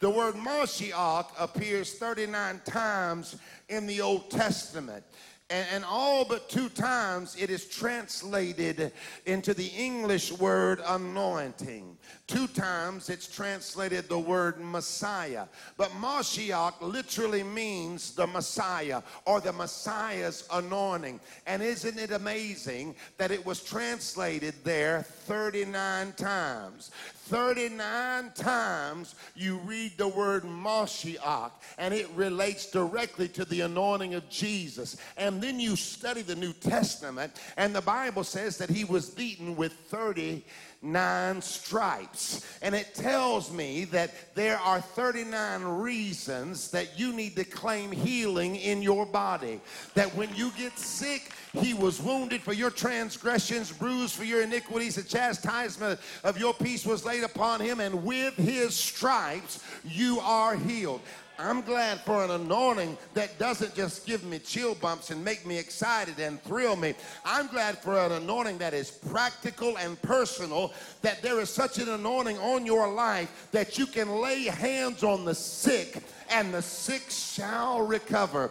The 0.00 0.10
word 0.10 0.34
Mashiach 0.34 1.26
appears 1.38 1.94
39 1.94 2.62
times 2.64 3.36
in 3.68 3.86
the 3.86 4.00
Old 4.00 4.32
Testament. 4.32 5.04
And, 5.50 5.66
and 5.72 5.84
all 5.84 6.24
but 6.24 6.48
two 6.48 6.68
times 6.68 7.36
it 7.38 7.50
is 7.50 7.66
translated 7.66 8.92
into 9.26 9.52
the 9.52 9.66
English 9.66 10.30
word 10.32 10.80
anointing. 10.86 11.98
Two 12.28 12.46
times 12.46 13.10
it's 13.10 13.26
translated 13.26 14.08
the 14.08 14.18
word 14.18 14.60
Messiah. 14.60 15.46
But 15.76 15.90
Mashiach 15.90 16.80
literally 16.80 17.42
means 17.42 18.12
the 18.12 18.28
Messiah 18.28 19.02
or 19.24 19.40
the 19.40 19.52
Messiah's 19.52 20.46
anointing. 20.52 21.18
And 21.46 21.62
isn't 21.62 21.98
it 21.98 22.12
amazing 22.12 22.94
that 23.18 23.32
it 23.32 23.44
was 23.44 23.60
translated 23.60 24.54
there 24.62 25.02
39 25.02 26.12
times? 26.12 26.92
39 27.30 28.32
times 28.34 29.14
you 29.36 29.58
read 29.58 29.96
the 29.96 30.08
word 30.08 30.42
Mashiach, 30.42 31.52
and 31.78 31.94
it 31.94 32.10
relates 32.16 32.68
directly 32.68 33.28
to 33.28 33.44
the 33.44 33.60
anointing 33.60 34.14
of 34.14 34.28
Jesus. 34.28 34.96
And 35.16 35.40
then 35.40 35.60
you 35.60 35.76
study 35.76 36.22
the 36.22 36.34
New 36.34 36.52
Testament, 36.52 37.40
and 37.56 37.72
the 37.72 37.82
Bible 37.82 38.24
says 38.24 38.58
that 38.58 38.68
he 38.68 38.84
was 38.84 39.10
beaten 39.10 39.54
with 39.54 39.72
30 39.72 40.44
nine 40.82 41.42
stripes. 41.42 42.46
And 42.62 42.74
it 42.74 42.94
tells 42.94 43.52
me 43.52 43.84
that 43.86 44.34
there 44.34 44.58
are 44.58 44.80
39 44.80 45.62
reasons 45.62 46.70
that 46.70 46.98
you 46.98 47.12
need 47.12 47.36
to 47.36 47.44
claim 47.44 47.92
healing 47.92 48.56
in 48.56 48.82
your 48.82 49.04
body. 49.04 49.60
That 49.94 50.14
when 50.14 50.34
you 50.34 50.50
get 50.56 50.78
sick, 50.78 51.32
he 51.52 51.74
was 51.74 52.00
wounded 52.00 52.40
for 52.40 52.52
your 52.52 52.70
transgressions, 52.70 53.72
bruised 53.72 54.14
for 54.14 54.24
your 54.24 54.42
iniquities. 54.42 54.94
The 54.94 55.02
chastisement 55.02 56.00
of 56.24 56.38
your 56.38 56.54
peace 56.54 56.86
was 56.86 57.04
laid 57.04 57.24
upon 57.24 57.60
him, 57.60 57.80
and 57.80 58.04
with 58.04 58.36
his 58.36 58.74
stripes 58.74 59.62
you 59.84 60.20
are 60.20 60.56
healed. 60.56 61.00
I'm 61.42 61.62
glad 61.62 62.00
for 62.00 62.22
an 62.22 62.30
anointing 62.30 62.98
that 63.14 63.38
doesn't 63.38 63.74
just 63.74 64.06
give 64.06 64.24
me 64.24 64.38
chill 64.38 64.74
bumps 64.74 65.10
and 65.10 65.24
make 65.24 65.46
me 65.46 65.58
excited 65.58 66.18
and 66.18 66.42
thrill 66.42 66.76
me. 66.76 66.94
I'm 67.24 67.46
glad 67.46 67.78
for 67.78 67.98
an 67.98 68.12
anointing 68.12 68.58
that 68.58 68.74
is 68.74 68.90
practical 68.90 69.78
and 69.78 70.00
personal, 70.02 70.74
that 71.00 71.22
there 71.22 71.40
is 71.40 71.48
such 71.48 71.78
an 71.78 71.88
anointing 71.88 72.38
on 72.38 72.66
your 72.66 72.92
life 72.92 73.48
that 73.52 73.78
you 73.78 73.86
can 73.86 74.20
lay 74.20 74.44
hands 74.44 75.02
on 75.02 75.24
the 75.24 75.34
sick 75.34 76.02
and 76.28 76.52
the 76.52 76.60
sick 76.60 77.04
shall 77.08 77.86
recover. 77.86 78.50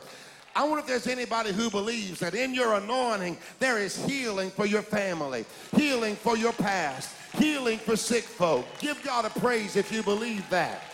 I 0.55 0.63
wonder 0.63 0.79
if 0.79 0.87
there's 0.87 1.07
anybody 1.07 1.53
who 1.53 1.69
believes 1.69 2.19
that 2.21 2.33
in 2.33 2.55
your 2.55 2.73
anointing 2.73 3.37
there 3.59 3.77
is 3.77 4.03
healing 4.05 4.49
for 4.49 4.65
your 4.65 4.81
family, 4.81 5.45
healing 5.75 6.15
for 6.15 6.35
your 6.35 6.53
past, 6.53 7.15
healing 7.35 7.77
for 7.77 7.95
sick 7.95 8.23
folk. 8.23 8.65
Give 8.79 9.01
God 9.03 9.25
a 9.25 9.29
praise 9.39 9.75
if 9.75 9.91
you 9.91 10.01
believe 10.01 10.49
that. 10.49 10.88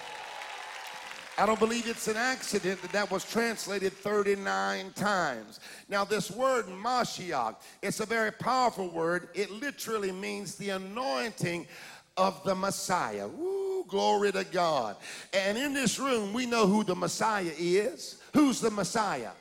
I 1.37 1.45
don't 1.45 1.59
believe 1.59 1.85
it's 1.87 2.07
an 2.07 2.15
accident 2.15 2.81
that 2.81 2.93
that 2.93 3.11
was 3.11 3.29
translated 3.29 3.91
39 3.91 4.91
times. 4.93 5.59
Now, 5.89 6.05
this 6.05 6.31
word 6.31 6.67
Mashiach, 6.67 7.57
it's 7.81 7.99
a 7.99 8.05
very 8.05 8.31
powerful 8.31 8.87
word. 8.89 9.27
It 9.33 9.51
literally 9.51 10.13
means 10.13 10.55
the 10.55 10.69
anointing 10.69 11.67
of 12.15 12.41
the 12.45 12.55
Messiah. 12.55 13.27
Woo, 13.27 13.83
glory 13.85 14.31
to 14.31 14.45
God. 14.45 14.95
And 15.33 15.57
in 15.57 15.73
this 15.73 15.99
room, 15.99 16.31
we 16.31 16.45
know 16.45 16.67
who 16.67 16.85
the 16.85 16.95
Messiah 16.95 17.51
is. 17.57 18.21
Who's 18.33 18.61
the 18.61 18.71
Messiah? 18.71 19.31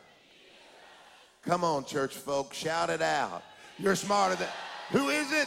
Come 1.43 1.63
on, 1.63 1.85
church 1.85 2.17
folks, 2.17 2.57
shout 2.57 2.91
it 2.91 3.03
out. 3.03 3.45
You're 3.79 3.95
smarter 3.95 4.35
than. 4.35 4.49
Who 4.91 5.11
is 5.11 5.31
it? 5.31 5.47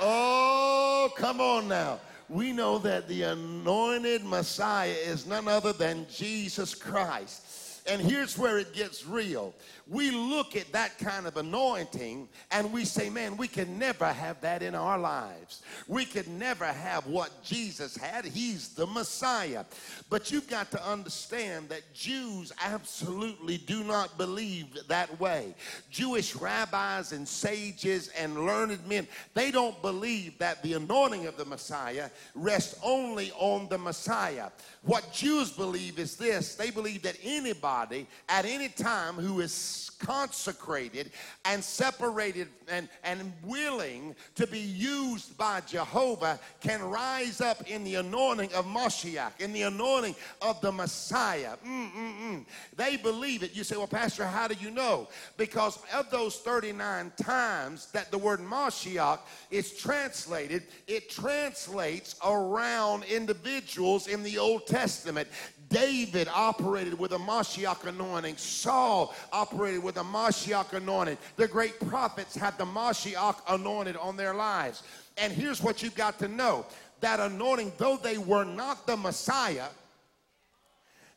Oh, 0.00 1.10
come 1.16 1.40
on 1.40 1.68
now 1.68 2.00
we 2.28 2.52
know 2.52 2.78
that 2.78 3.08
the 3.08 3.22
anointed 3.22 4.24
Messiah 4.24 4.90
is 4.90 5.26
none 5.26 5.48
other 5.48 5.72
than 5.72 6.06
Jesus 6.10 6.74
Christ. 6.74 7.80
And 7.86 8.00
here's 8.00 8.38
where 8.38 8.58
it 8.58 8.72
gets 8.72 9.06
real. 9.06 9.54
We 9.92 10.10
look 10.10 10.56
at 10.56 10.72
that 10.72 10.98
kind 10.98 11.26
of 11.26 11.36
anointing 11.36 12.26
and 12.50 12.72
we 12.72 12.86
say, 12.86 13.10
man, 13.10 13.36
we 13.36 13.46
can 13.46 13.78
never 13.78 14.10
have 14.10 14.40
that 14.40 14.62
in 14.62 14.74
our 14.74 14.98
lives. 14.98 15.60
We 15.86 16.06
could 16.06 16.28
never 16.28 16.64
have 16.64 17.06
what 17.06 17.30
Jesus 17.42 17.94
had. 17.94 18.24
He's 18.24 18.70
the 18.70 18.86
Messiah. 18.86 19.66
But 20.08 20.32
you've 20.32 20.48
got 20.48 20.70
to 20.70 20.82
understand 20.82 21.68
that 21.68 21.82
Jews 21.92 22.52
absolutely 22.64 23.58
do 23.58 23.84
not 23.84 24.16
believe 24.16 24.78
that 24.88 25.20
way. 25.20 25.54
Jewish 25.90 26.34
rabbis 26.36 27.12
and 27.12 27.28
sages 27.28 28.08
and 28.18 28.46
learned 28.46 28.88
men, 28.88 29.06
they 29.34 29.50
don't 29.50 29.80
believe 29.82 30.38
that 30.38 30.62
the 30.62 30.72
anointing 30.72 31.26
of 31.26 31.36
the 31.36 31.44
Messiah 31.44 32.08
rests 32.34 32.80
only 32.82 33.30
on 33.32 33.68
the 33.68 33.76
Messiah. 33.76 34.48
What 34.84 35.12
Jews 35.12 35.50
believe 35.50 35.98
is 35.98 36.16
this 36.16 36.54
they 36.54 36.70
believe 36.70 37.02
that 37.02 37.18
anybody 37.22 38.06
at 38.30 38.46
any 38.46 38.68
time 38.68 39.16
who 39.16 39.40
is 39.40 39.81
consecrated 39.90 41.10
and 41.44 41.62
separated 41.62 42.48
and, 42.68 42.88
and 43.04 43.32
willing 43.42 44.14
to 44.34 44.46
be 44.46 44.60
used 44.60 45.36
by 45.36 45.60
Jehovah 45.60 46.38
can 46.60 46.82
rise 46.82 47.40
up 47.40 47.68
in 47.68 47.84
the 47.84 47.96
anointing 47.96 48.52
of 48.54 48.66
Mashiach, 48.66 49.40
in 49.40 49.52
the 49.52 49.62
anointing 49.62 50.14
of 50.40 50.60
the 50.60 50.72
Messiah. 50.72 51.56
Mm-mm-mm. 51.66 52.44
They 52.76 52.96
believe 52.96 53.42
it. 53.42 53.54
You 53.54 53.64
say, 53.64 53.76
well, 53.76 53.86
Pastor, 53.86 54.26
how 54.26 54.48
do 54.48 54.54
you 54.60 54.70
know? 54.70 55.08
Because 55.36 55.78
of 55.94 56.10
those 56.10 56.36
39 56.38 57.12
times 57.16 57.90
that 57.92 58.10
the 58.10 58.18
word 58.18 58.40
Mashiach 58.40 59.20
is 59.50 59.72
translated, 59.72 60.64
it 60.86 61.10
translates 61.10 62.16
around 62.24 63.04
individuals 63.04 64.06
in 64.06 64.22
the 64.22 64.38
Old 64.38 64.66
Testament. 64.66 65.28
David 65.72 66.28
operated 66.32 66.98
with 66.98 67.12
a 67.12 67.18
Mashiach 67.18 67.86
anointing. 67.86 68.36
Saul 68.36 69.14
operated 69.32 69.82
with 69.82 69.96
a 69.96 70.02
Mashiach 70.02 70.74
anointing. 70.74 71.16
The 71.36 71.48
great 71.48 71.80
prophets 71.88 72.36
had 72.36 72.58
the 72.58 72.64
Mashiach 72.64 73.36
anointed 73.48 73.96
on 73.96 74.16
their 74.16 74.34
lives. 74.34 74.82
And 75.16 75.32
here's 75.32 75.62
what 75.62 75.82
you've 75.82 75.94
got 75.94 76.18
to 76.18 76.28
know 76.28 76.66
that 77.00 77.18
anointing, 77.18 77.72
though 77.78 77.96
they 77.96 78.18
were 78.18 78.44
not 78.44 78.86
the 78.86 78.96
Messiah, 78.96 79.68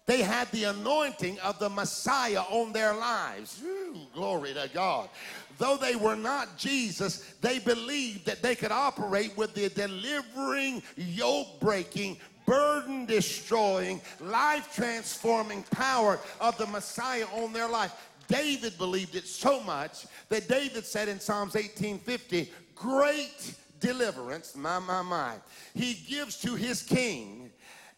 they 0.06 0.22
had 0.22 0.52
the 0.52 0.66
anointing 0.66 1.40
of 1.40 1.60
the 1.60 1.70
Messiah 1.70 2.42
on 2.42 2.72
their 2.72 2.94
lives. 2.94 3.62
Ooh, 3.64 3.98
glory 4.14 4.54
to 4.54 4.70
God. 4.74 5.10
Though 5.58 5.78
they 5.78 5.96
were 5.96 6.16
not 6.16 6.58
Jesus, 6.58 7.34
they 7.42 7.60
believed 7.60 8.26
that 8.26 8.42
they 8.42 8.56
could 8.56 8.72
operate 8.72 9.36
with 9.38 9.54
the 9.54 9.70
delivering, 9.70 10.84
yoke 10.96 11.60
breaking, 11.60 12.18
burden 12.46 13.06
destroying, 13.06 14.02
life 14.20 14.74
transforming 14.76 15.64
power 15.72 16.20
of 16.40 16.58
the 16.58 16.68
Messiah 16.68 17.26
on 17.34 17.54
their 17.54 17.68
life. 17.68 17.94
David 18.28 18.78
believed 18.78 19.16
it 19.16 19.28
so 19.28 19.62
much 19.62 20.08
that 20.30 20.48
David 20.48 20.86
said 20.86 21.08
in 21.08 21.20
Psalms 21.20 21.54
1850, 21.54 22.52
Great 22.74 23.56
deliverance, 23.80 24.56
my, 24.56 24.80
my, 24.80 25.02
my, 25.02 25.36
he 25.74 25.94
gives 26.08 26.40
to 26.42 26.56
his 26.56 26.82
king 26.82 27.52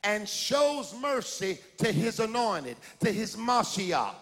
and 0.03 0.27
shows 0.27 0.93
mercy 1.01 1.59
to 1.77 1.91
his 1.91 2.19
anointed, 2.19 2.77
to 2.99 3.11
his 3.11 3.35
Mashiach 3.35 4.15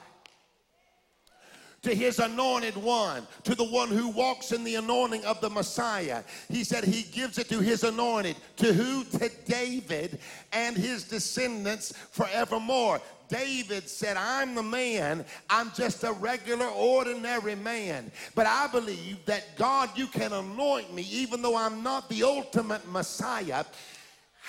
to 1.86 1.94
his 1.94 2.18
anointed 2.18 2.76
one, 2.76 3.28
to 3.44 3.54
the 3.54 3.64
one 3.64 3.90
who 3.90 4.10
walks 4.10 4.52
in 4.52 4.64
the 4.64 4.74
anointing 4.74 5.24
of 5.24 5.40
the 5.40 5.50
Messiah. 5.50 6.24
He 6.50 6.64
said 6.64 6.84
he 6.84 7.04
gives 7.04 7.38
it 7.38 7.48
to 7.50 7.60
his 7.60 7.84
anointed. 7.84 8.38
To 8.58 8.74
who? 8.74 9.04
To 9.20 9.30
David 9.46 10.18
and 10.52 10.76
his 10.76 11.04
descendants 11.04 11.94
forevermore. 12.10 13.02
David 13.30 13.88
said, 13.88 14.18
I'm 14.18 14.56
the 14.56 14.64
man. 14.64 15.26
I'm 15.48 15.72
just 15.76 16.04
a 16.04 16.14
regular, 16.14 16.66
ordinary 16.66 17.54
man. 17.54 18.12
But 18.34 18.48
I 18.48 18.66
believe 18.66 19.24
that 19.26 19.56
God, 19.56 19.92
you 19.96 20.08
can 20.08 20.34
anoint 20.34 20.92
me, 20.92 21.04
even 21.12 21.44
though 21.44 21.56
I'm 21.56 21.84
not 21.84 22.10
the 22.10 22.24
ultimate 22.24 22.88
Messiah. 22.92 23.64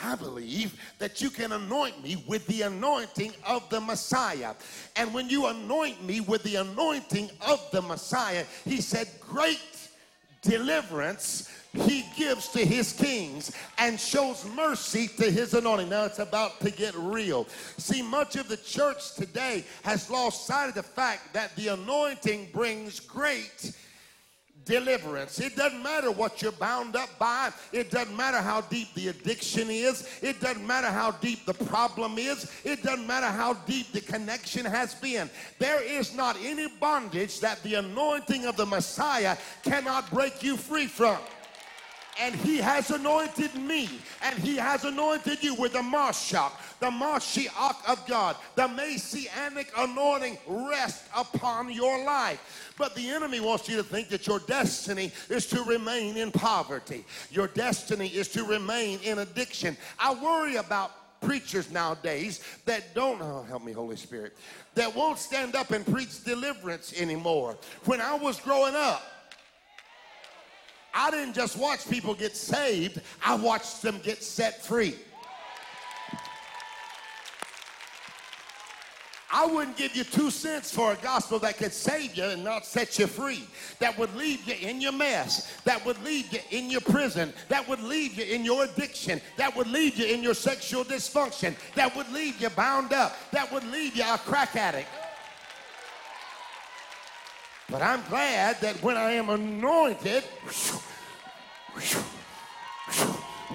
I 0.02 0.14
believe 0.14 0.78
that 0.98 1.22
you 1.22 1.30
can 1.30 1.52
anoint 1.52 2.02
me 2.02 2.22
with 2.28 2.46
the 2.46 2.62
anointing 2.62 3.32
of 3.46 3.68
the 3.70 3.80
Messiah. 3.80 4.54
And 4.94 5.12
when 5.14 5.28
you 5.28 5.46
anoint 5.46 6.04
me 6.04 6.20
with 6.20 6.42
the 6.42 6.56
anointing 6.56 7.30
of 7.46 7.66
the 7.72 7.80
Messiah, 7.80 8.44
he 8.64 8.80
said, 8.80 9.08
Great 9.20 9.60
deliverance 10.42 11.50
he 11.72 12.06
gives 12.16 12.48
to 12.48 12.64
his 12.64 12.92
kings 12.92 13.52
and 13.78 13.98
shows 14.00 14.46
mercy 14.54 15.08
to 15.18 15.30
his 15.30 15.54
anointing. 15.54 15.88
Now 15.88 16.04
it's 16.04 16.18
about 16.18 16.60
to 16.60 16.70
get 16.70 16.94
real. 16.94 17.46
See, 17.76 18.02
much 18.02 18.36
of 18.36 18.48
the 18.48 18.56
church 18.56 19.14
today 19.14 19.64
has 19.82 20.10
lost 20.10 20.46
sight 20.46 20.68
of 20.68 20.74
the 20.74 20.82
fact 20.82 21.34
that 21.34 21.54
the 21.56 21.68
anointing 21.68 22.48
brings 22.52 23.00
great 23.00 23.72
deliverance. 24.66 25.40
It 25.40 25.56
doesn't 25.56 25.82
matter 25.82 26.10
what 26.10 26.42
you're 26.42 26.52
bound 26.52 26.96
up 26.96 27.08
by. 27.18 27.50
It 27.72 27.90
doesn't 27.90 28.14
matter 28.14 28.38
how 28.38 28.60
deep 28.62 28.92
the 28.94 29.08
addiction 29.08 29.70
is. 29.70 30.06
It 30.20 30.40
doesn't 30.40 30.66
matter 30.66 30.88
how 30.88 31.12
deep 31.12 31.46
the 31.46 31.54
problem 31.54 32.18
is. 32.18 32.52
It 32.64 32.82
doesn't 32.82 33.06
matter 33.06 33.28
how 33.28 33.54
deep 33.54 33.92
the 33.92 34.02
connection 34.02 34.66
has 34.66 34.94
been. 34.94 35.30
There 35.58 35.82
is 35.82 36.14
not 36.14 36.36
any 36.42 36.68
bondage 36.68 37.40
that 37.40 37.62
the 37.62 37.74
anointing 37.74 38.44
of 38.44 38.56
the 38.56 38.66
Messiah 38.66 39.36
cannot 39.62 40.10
break 40.10 40.42
you 40.42 40.56
free 40.56 40.86
from. 40.86 41.18
And 42.20 42.34
he 42.34 42.58
has 42.58 42.90
anointed 42.90 43.54
me, 43.54 43.88
and 44.22 44.38
he 44.38 44.56
has 44.56 44.84
anointed 44.84 45.42
you 45.42 45.54
with 45.54 45.72
the 45.72 45.80
Mashach, 45.80 46.52
the 46.80 46.90
Mashiach 46.90 47.88
of 47.88 48.06
God, 48.06 48.36
the 48.54 48.68
Messianic 48.68 49.70
anointing 49.76 50.38
rest 50.46 51.04
upon 51.16 51.70
your 51.70 52.04
life. 52.04 52.74
But 52.78 52.94
the 52.94 53.10
enemy 53.10 53.40
wants 53.40 53.68
you 53.68 53.76
to 53.76 53.82
think 53.82 54.08
that 54.08 54.26
your 54.26 54.40
destiny 54.40 55.12
is 55.28 55.46
to 55.46 55.62
remain 55.64 56.16
in 56.16 56.30
poverty. 56.30 57.04
Your 57.30 57.48
destiny 57.48 58.08
is 58.08 58.28
to 58.28 58.44
remain 58.44 58.98
in 59.02 59.18
addiction. 59.18 59.76
I 59.98 60.14
worry 60.14 60.56
about 60.56 60.92
preachers 61.20 61.70
nowadays 61.70 62.40
that 62.66 62.94
don't, 62.94 63.20
oh, 63.20 63.44
help 63.48 63.64
me, 63.64 63.72
Holy 63.72 63.96
Spirit, 63.96 64.36
that 64.74 64.94
won't 64.94 65.18
stand 65.18 65.56
up 65.56 65.70
and 65.70 65.86
preach 65.86 66.22
deliverance 66.24 66.92
anymore. 67.00 67.56
When 67.84 68.00
I 68.00 68.14
was 68.14 68.38
growing 68.40 68.74
up, 68.74 69.02
I 70.98 71.10
didn't 71.10 71.34
just 71.34 71.58
watch 71.58 71.88
people 71.90 72.14
get 72.14 72.34
saved, 72.34 73.02
I 73.22 73.34
watched 73.34 73.82
them 73.82 74.00
get 74.02 74.22
set 74.22 74.64
free. 74.64 74.96
I 79.30 79.44
wouldn't 79.44 79.76
give 79.76 79.94
you 79.94 80.04
two 80.04 80.30
cents 80.30 80.72
for 80.72 80.92
a 80.92 80.96
gospel 80.96 81.38
that 81.40 81.58
could 81.58 81.74
save 81.74 82.14
you 82.14 82.24
and 82.24 82.42
not 82.42 82.64
set 82.64 82.98
you 82.98 83.06
free, 83.06 83.46
that 83.78 83.98
would 83.98 84.14
leave 84.16 84.48
you 84.48 84.54
in 84.66 84.80
your 84.80 84.92
mess, 84.92 85.60
that 85.64 85.84
would 85.84 86.02
leave 86.02 86.32
you 86.32 86.38
in 86.50 86.70
your 86.70 86.80
prison, 86.80 87.34
that 87.48 87.68
would 87.68 87.82
leave 87.82 88.14
you 88.14 88.24
in 88.24 88.42
your 88.42 88.64
addiction, 88.64 89.20
that 89.36 89.54
would 89.54 89.66
leave 89.66 89.98
you 89.98 90.06
in 90.06 90.22
your 90.22 90.32
sexual 90.32 90.82
dysfunction, 90.82 91.54
that 91.74 91.94
would 91.94 92.10
leave 92.10 92.40
you 92.40 92.48
bound 92.50 92.94
up, 92.94 93.14
that 93.32 93.52
would 93.52 93.64
leave 93.64 93.94
you 93.94 94.04
a 94.04 94.16
crack 94.16 94.56
addict. 94.56 94.88
But 97.68 97.82
I'm 97.82 98.02
glad 98.08 98.60
that 98.60 98.80
when 98.82 98.96
I 98.96 99.12
am 99.12 99.28
anointed 99.28 100.22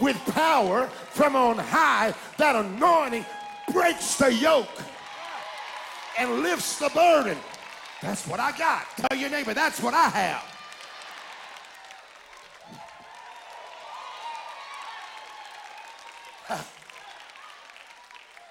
with 0.02 0.18
power 0.34 0.88
from 0.88 1.36
on 1.36 1.58
high, 1.58 2.14
that 2.38 2.56
anointing 2.56 3.26
breaks 3.72 4.18
the 4.18 4.34
yoke 4.34 4.68
and 6.20 6.42
lifts 6.42 6.78
the 6.78 6.90
burden. 6.90 7.38
That's 8.02 8.28
what 8.28 8.40
I 8.40 8.52
got. 8.58 8.86
Tell 8.98 9.18
your 9.18 9.30
neighbor, 9.30 9.54
that's 9.54 9.82
what 9.82 9.94
I 9.94 10.10
have. 10.10 10.44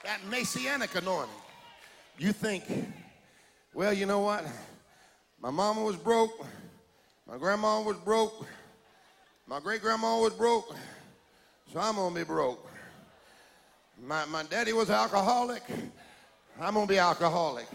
That 0.05 0.25
messianic 0.31 0.95
anointing. 0.95 1.35
You 2.19 2.33
think, 2.33 2.65
well, 3.75 3.93
you 3.93 4.07
know 4.07 4.21
what? 4.21 4.45
My 5.43 5.51
mama 5.51 5.83
was 5.83 5.97
broke. 5.97 6.45
My 7.27 7.39
grandma 7.39 7.81
was 7.81 7.97
broke. 7.97 8.47
My 9.47 9.59
great 9.59 9.81
grandma 9.81 10.21
was 10.21 10.35
broke. 10.35 10.75
So 11.73 11.81
I'm 11.81 11.95
going 11.95 12.13
to 12.13 12.21
be 12.21 12.25
broke. 12.25 12.69
My, 14.07 14.27
my 14.27 14.43
daddy 14.43 14.73
was 14.75 14.91
alcoholic. 14.91 15.63
I'm 16.61 16.75
going 16.75 16.87
to 16.87 16.93
be 16.93 16.99
alcoholic. 16.99 17.67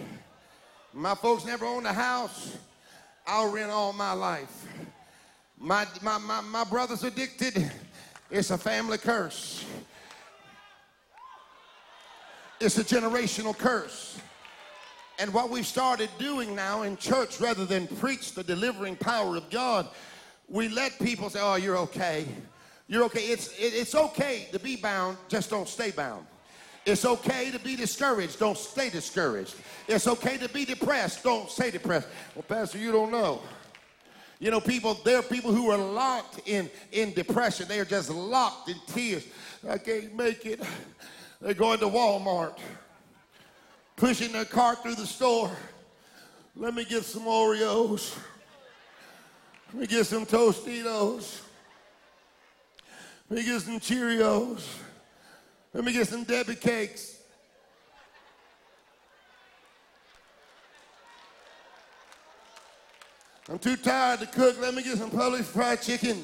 My 0.93 1.15
folks 1.15 1.43
never 1.43 1.65
owned 1.65 1.88
a 1.88 1.93
house. 1.93 2.55
I'll 3.25 3.51
rent 3.51 3.72
all 3.72 3.93
my 3.93 4.13
life. 4.13 4.67
My, 5.57 5.88
my, 6.03 6.19
my, 6.19 6.41
my 6.41 6.63
brother's 6.65 7.03
addicted. 7.03 7.72
It's 8.29 8.51
a 8.51 8.57
family 8.57 9.00
curse. 9.00 9.65
It's 12.60 12.77
a 12.77 12.84
generational 12.84 13.57
curse. 13.57 14.19
And 15.17 15.34
what 15.34 15.50
we've 15.50 15.65
started 15.65 16.10
doing 16.19 16.55
now 16.55 16.81
in 16.81 16.98
church, 16.98 17.39
rather 17.39 17.65
than 17.65 17.88
preach 17.88 18.34
the 18.34 18.43
delivering 18.43 18.98
power 18.98 19.38
of 19.38 19.50
God, 19.50 19.88
we 20.50 20.67
let 20.67 20.98
people 21.00 21.29
say, 21.29 21.39
oh, 21.41 21.55
you're 21.55 21.77
okay. 21.77 22.27
You're 22.88 23.03
okay. 23.05 23.22
It's, 23.22 23.48
it, 23.57 23.74
it's 23.74 23.95
okay 23.95 24.48
to 24.51 24.60
be 24.60 24.75
bound, 24.75 25.17
just 25.29 25.50
don't 25.50 25.67
stay 25.67 25.91
bound. 25.91 26.25
It's 26.86 27.05
okay 27.05 27.50
to 27.50 27.60
be 27.60 27.75
discouraged, 27.75 28.39
don't 28.39 28.57
stay 28.57 28.89
discouraged. 28.89 29.55
It's 29.88 30.07
okay 30.07 30.38
to 30.38 30.50
be 30.50 30.65
depressed, 30.65 31.24
don't 31.24 31.50
stay 31.50 31.72
depressed. 31.72 32.07
Well, 32.36 32.43
Pastor, 32.43 32.77
you 32.77 32.91
don't 32.91 33.12
know. 33.12 33.41
You 34.39 34.51
know, 34.51 34.60
people, 34.60 34.95
there 35.05 35.17
are 35.17 35.24
people 35.24 35.51
who 35.51 35.72
are 35.72 35.77
locked 35.77 36.48
in, 36.48 36.69
in 36.91 37.13
depression. 37.13 37.67
They 37.67 37.79
are 37.79 37.86
just 37.86 38.10
locked 38.10 38.69
in 38.69 38.75
tears. 38.88 39.25
I 39.67 39.77
can't 39.77 40.13
make 40.13 40.45
it. 40.45 40.62
They're 41.41 41.53
going 41.53 41.79
to 41.79 41.88
Walmart 41.88 42.60
pushing 43.96 44.32
their 44.32 44.46
cart 44.46 44.84
through 44.84 44.96
the 44.96 45.08
store. 45.08 45.52
Let 46.56 46.74
me 46.74 46.86
get 46.86 47.04
some 47.04 47.24
Oreos. 47.24 48.18
Let 49.74 49.82
me 49.82 49.88
get 49.88 50.06
some 50.06 50.25
Tostitos. 50.25 51.42
Let 53.29 53.40
me 53.40 53.46
get 53.46 53.62
some 53.62 53.79
Cheerios. 53.79 54.66
Let 55.74 55.84
me 55.84 55.92
get 55.92 56.08
some 56.08 56.24
Debbie 56.24 56.55
cakes. 56.55 57.18
I'm 63.50 63.60
too 63.60 63.75
tired 63.75 64.22
to 64.22 64.25
cook. 64.25 64.60
Let 64.60 64.74
me 64.74 64.81
get 64.81 64.98
some 64.98 65.12
Publix 65.12 65.44
fried 65.44 65.81
chicken. 65.81 66.24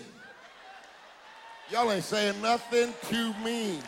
Y'all 1.70 1.92
ain't 1.92 2.04
saying 2.04 2.42
nothing 2.42 2.94
to 3.10 3.34
me. 3.44 3.80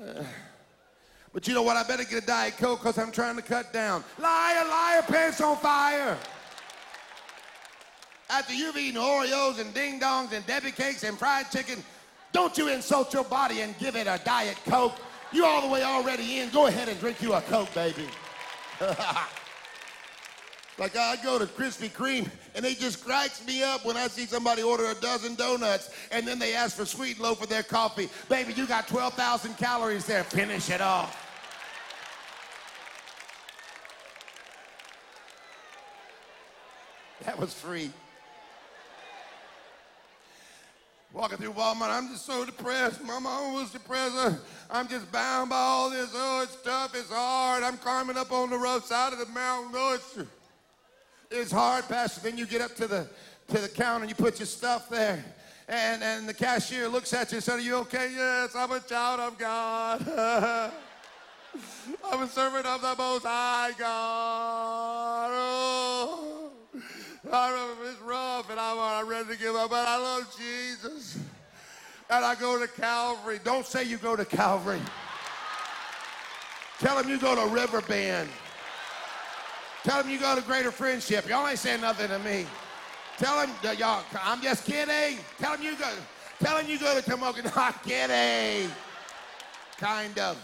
Uh, 0.00 0.22
but 1.32 1.48
you 1.48 1.54
know 1.54 1.62
what? 1.62 1.76
I 1.76 1.82
better 1.82 2.04
get 2.04 2.22
a 2.22 2.26
Diet 2.26 2.56
Coke 2.58 2.80
because 2.80 2.98
I'm 2.98 3.10
trying 3.10 3.36
to 3.36 3.42
cut 3.42 3.72
down. 3.72 4.04
Liar, 4.18 4.68
liar, 4.68 5.02
pants 5.02 5.40
on 5.40 5.56
fire. 5.56 6.18
After 8.28 8.54
you've 8.54 8.76
eaten 8.76 9.00
Oreos 9.00 9.60
and 9.60 9.72
ding 9.74 10.00
dongs 10.00 10.32
and 10.32 10.46
Debbie 10.46 10.72
cakes 10.72 11.04
and 11.04 11.18
fried 11.18 11.50
chicken, 11.50 11.82
don't 12.32 12.56
you 12.56 12.68
insult 12.68 13.12
your 13.12 13.24
body 13.24 13.60
and 13.60 13.76
give 13.78 13.96
it 13.96 14.06
a 14.06 14.20
Diet 14.24 14.56
Coke. 14.64 14.96
You 15.32 15.44
all 15.44 15.62
the 15.62 15.68
way 15.68 15.82
already 15.82 16.40
in. 16.40 16.50
Go 16.50 16.66
ahead 16.66 16.88
and 16.88 16.98
drink 17.00 17.22
you 17.22 17.34
a 17.34 17.40
Coke, 17.42 17.72
baby. 17.74 18.06
like 20.78 20.96
I 20.96 21.16
go 21.22 21.38
to 21.38 21.46
Krispy 21.46 21.90
Kreme 21.90 22.30
and 22.54 22.64
they 22.64 22.74
just 22.74 23.04
cracks 23.04 23.46
me 23.46 23.62
up 23.62 23.84
when 23.84 23.96
I 23.96 24.08
see 24.08 24.26
somebody 24.26 24.62
order 24.62 24.86
a 24.86 24.94
dozen 24.94 25.34
donuts 25.34 25.90
and 26.10 26.26
then 26.26 26.38
they 26.38 26.54
ask 26.54 26.76
for 26.76 26.84
Sweet'N 26.84 27.20
Low 27.22 27.34
for 27.34 27.46
their 27.46 27.62
coffee. 27.62 28.08
Baby, 28.28 28.54
you 28.54 28.66
got 28.66 28.88
12,000 28.88 29.56
calories 29.58 30.06
there. 30.06 30.24
Finish 30.24 30.70
it 30.70 30.80
off. 30.80 31.21
That 37.24 37.38
was 37.38 37.54
free. 37.54 37.90
Walking 41.12 41.36
through 41.36 41.52
Walmart, 41.52 41.90
I'm 41.90 42.08
just 42.08 42.24
so 42.24 42.44
depressed. 42.44 43.04
My 43.04 43.18
mom 43.18 43.54
was 43.54 43.70
depressed. 43.70 44.40
I'm 44.70 44.88
just 44.88 45.12
bound 45.12 45.50
by 45.50 45.56
all 45.56 45.90
this. 45.90 46.10
Oh, 46.14 46.42
it's 46.42 46.56
tough. 46.62 46.94
It's 46.94 47.10
hard. 47.10 47.62
I'm 47.62 47.76
climbing 47.76 48.16
up 48.16 48.32
on 48.32 48.48
the 48.48 48.56
rough 48.56 48.86
side 48.86 49.12
of 49.12 49.18
the 49.18 49.26
mountain. 49.26 49.72
Oh, 49.74 49.94
it's, 49.94 50.28
it's 51.30 51.52
hard, 51.52 51.86
Pastor. 51.86 52.22
Then 52.22 52.38
you 52.38 52.46
get 52.46 52.62
up 52.62 52.74
to 52.76 52.86
the 52.86 53.08
to 53.48 53.58
the 53.58 53.68
counter 53.68 54.04
and 54.04 54.10
you 54.10 54.14
put 54.14 54.38
your 54.38 54.46
stuff 54.46 54.88
there. 54.88 55.22
And, 55.68 56.02
and 56.02 56.28
the 56.28 56.34
cashier 56.34 56.88
looks 56.88 57.12
at 57.12 57.30
you 57.30 57.36
and 57.36 57.44
says, 57.44 57.54
Are 57.54 57.60
you 57.60 57.76
okay? 57.76 58.10
Yes, 58.14 58.56
I'm 58.56 58.72
a 58.72 58.80
child 58.80 59.20
of 59.20 59.38
God. 59.38 60.02
I'm 62.10 62.22
a 62.22 62.28
servant 62.28 62.66
of 62.66 62.80
the 62.80 62.94
Most 62.96 63.24
High 63.24 63.72
God. 63.78 65.30
Oh. 65.32 66.31
I 67.32 67.50
remember 67.50 67.84
it's 67.90 68.00
rough 68.02 68.50
and 68.50 68.60
I'm, 68.60 68.78
I'm 68.78 69.08
ready 69.08 69.28
to 69.28 69.38
give 69.38 69.54
up, 69.54 69.70
but 69.70 69.88
I 69.88 69.96
love 69.96 70.36
Jesus. 70.36 71.18
And 72.10 72.24
I 72.24 72.34
go 72.34 72.58
to 72.58 72.68
Calvary. 72.68 73.40
Don't 73.42 73.64
say 73.64 73.84
you 73.84 73.96
go 73.96 74.16
to 74.16 74.24
Calvary. 74.24 74.80
Tell 76.78 76.98
him 76.98 77.08
you 77.08 77.16
go 77.16 77.34
to 77.34 77.54
Riverbend. 77.54 78.28
Tell 79.84 80.02
him 80.02 80.10
you 80.10 80.18
go 80.18 80.34
to 80.34 80.42
Greater 80.42 80.70
Friendship. 80.70 81.28
Y'all 81.28 81.48
ain't 81.48 81.58
saying 81.58 81.80
nothing 81.80 82.08
to 82.08 82.18
me. 82.18 82.44
Tell 83.16 83.46
him, 83.46 83.50
y'all, 83.78 84.04
I'm 84.22 84.42
just 84.42 84.66
kidding. 84.66 85.18
Tell 85.38 85.54
him 85.54 85.62
you 85.62 85.76
go, 85.76 85.90
tell 86.40 86.58
him 86.58 86.68
you 86.68 86.78
go 86.78 87.00
to 87.00 87.10
Tomoka. 87.10 87.44
Not 87.56 87.82
kidding. 87.82 88.70
Kind 89.78 90.18
of. 90.18 90.36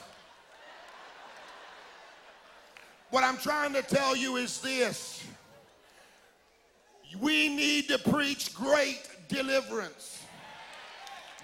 What 3.11 3.25
I'm 3.25 3.37
trying 3.37 3.73
to 3.75 3.83
tell 3.83 4.17
you 4.17 4.37
is 4.37 4.61
this. 4.61 5.25
We 7.21 7.49
need 7.49 7.89
to 7.89 7.99
preach 7.99 8.55
great 8.55 9.01
deliverance. 9.29 10.23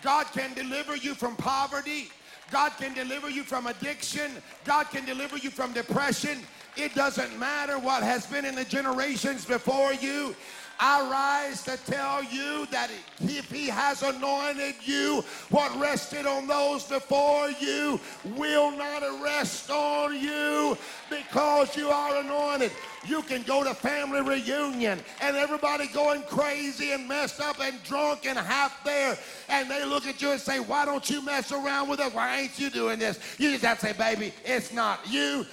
God 0.02 0.26
can 0.32 0.52
deliver 0.54 0.96
you 0.96 1.14
from 1.14 1.36
poverty. 1.36 2.08
God 2.50 2.72
can 2.78 2.92
deliver 2.92 3.30
you 3.30 3.42
from 3.42 3.66
addiction. 3.66 4.30
God 4.64 4.90
can 4.90 5.04
deliver 5.06 5.38
you 5.38 5.50
from 5.50 5.72
depression. 5.72 6.40
It 6.76 6.94
doesn't 6.94 7.38
matter 7.38 7.78
what 7.78 8.02
has 8.02 8.26
been 8.26 8.44
in 8.44 8.54
the 8.54 8.64
generations 8.64 9.44
before 9.44 9.94
you. 9.94 10.36
I 10.78 11.08
rise 11.10 11.62
to 11.64 11.76
tell 11.90 12.22
you 12.24 12.66
that 12.70 12.90
if 13.20 13.50
he 13.50 13.68
has 13.68 14.02
anointed 14.02 14.74
you, 14.82 15.24
what 15.50 15.74
rested 15.80 16.26
on 16.26 16.46
those 16.46 16.84
before 16.84 17.50
you 17.50 18.00
will 18.36 18.70
not 18.76 19.02
rest 19.22 19.70
on 19.70 20.18
you 20.18 20.76
because 21.10 21.76
you 21.76 21.88
are 21.88 22.20
anointed. 22.20 22.72
You 23.06 23.22
can 23.22 23.42
go 23.42 23.62
to 23.64 23.74
family 23.74 24.22
reunion 24.22 24.98
and 25.20 25.36
everybody 25.36 25.86
going 25.88 26.22
crazy 26.22 26.92
and 26.92 27.06
messed 27.06 27.40
up 27.40 27.60
and 27.60 27.82
drunk 27.84 28.26
and 28.26 28.38
half 28.38 28.82
there. 28.84 29.18
And 29.48 29.70
they 29.70 29.84
look 29.84 30.06
at 30.06 30.22
you 30.22 30.32
and 30.32 30.40
say, 30.40 30.60
Why 30.60 30.84
don't 30.84 31.08
you 31.10 31.22
mess 31.22 31.52
around 31.52 31.88
with 31.88 32.00
us? 32.00 32.14
Why 32.14 32.40
ain't 32.40 32.58
you 32.58 32.70
doing 32.70 32.98
this? 32.98 33.18
You 33.38 33.50
just 33.50 33.64
have 33.64 33.78
to 33.80 33.86
say, 33.86 33.92
Baby, 33.92 34.32
it's 34.44 34.72
not 34.72 35.00
you. 35.08 35.44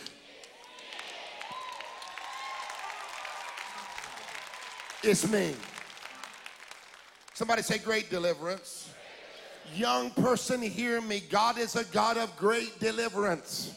It's 5.03 5.27
me. 5.27 5.55
Somebody 7.33 7.63
say, 7.63 7.79
Great 7.79 8.11
deliverance. 8.11 8.93
Young 9.73 10.11
person, 10.11 10.61
hear 10.61 11.01
me. 11.01 11.23
God 11.29 11.57
is 11.57 11.75
a 11.75 11.85
God 11.85 12.17
of 12.17 12.35
great 12.37 12.79
deliverance. 12.79 13.73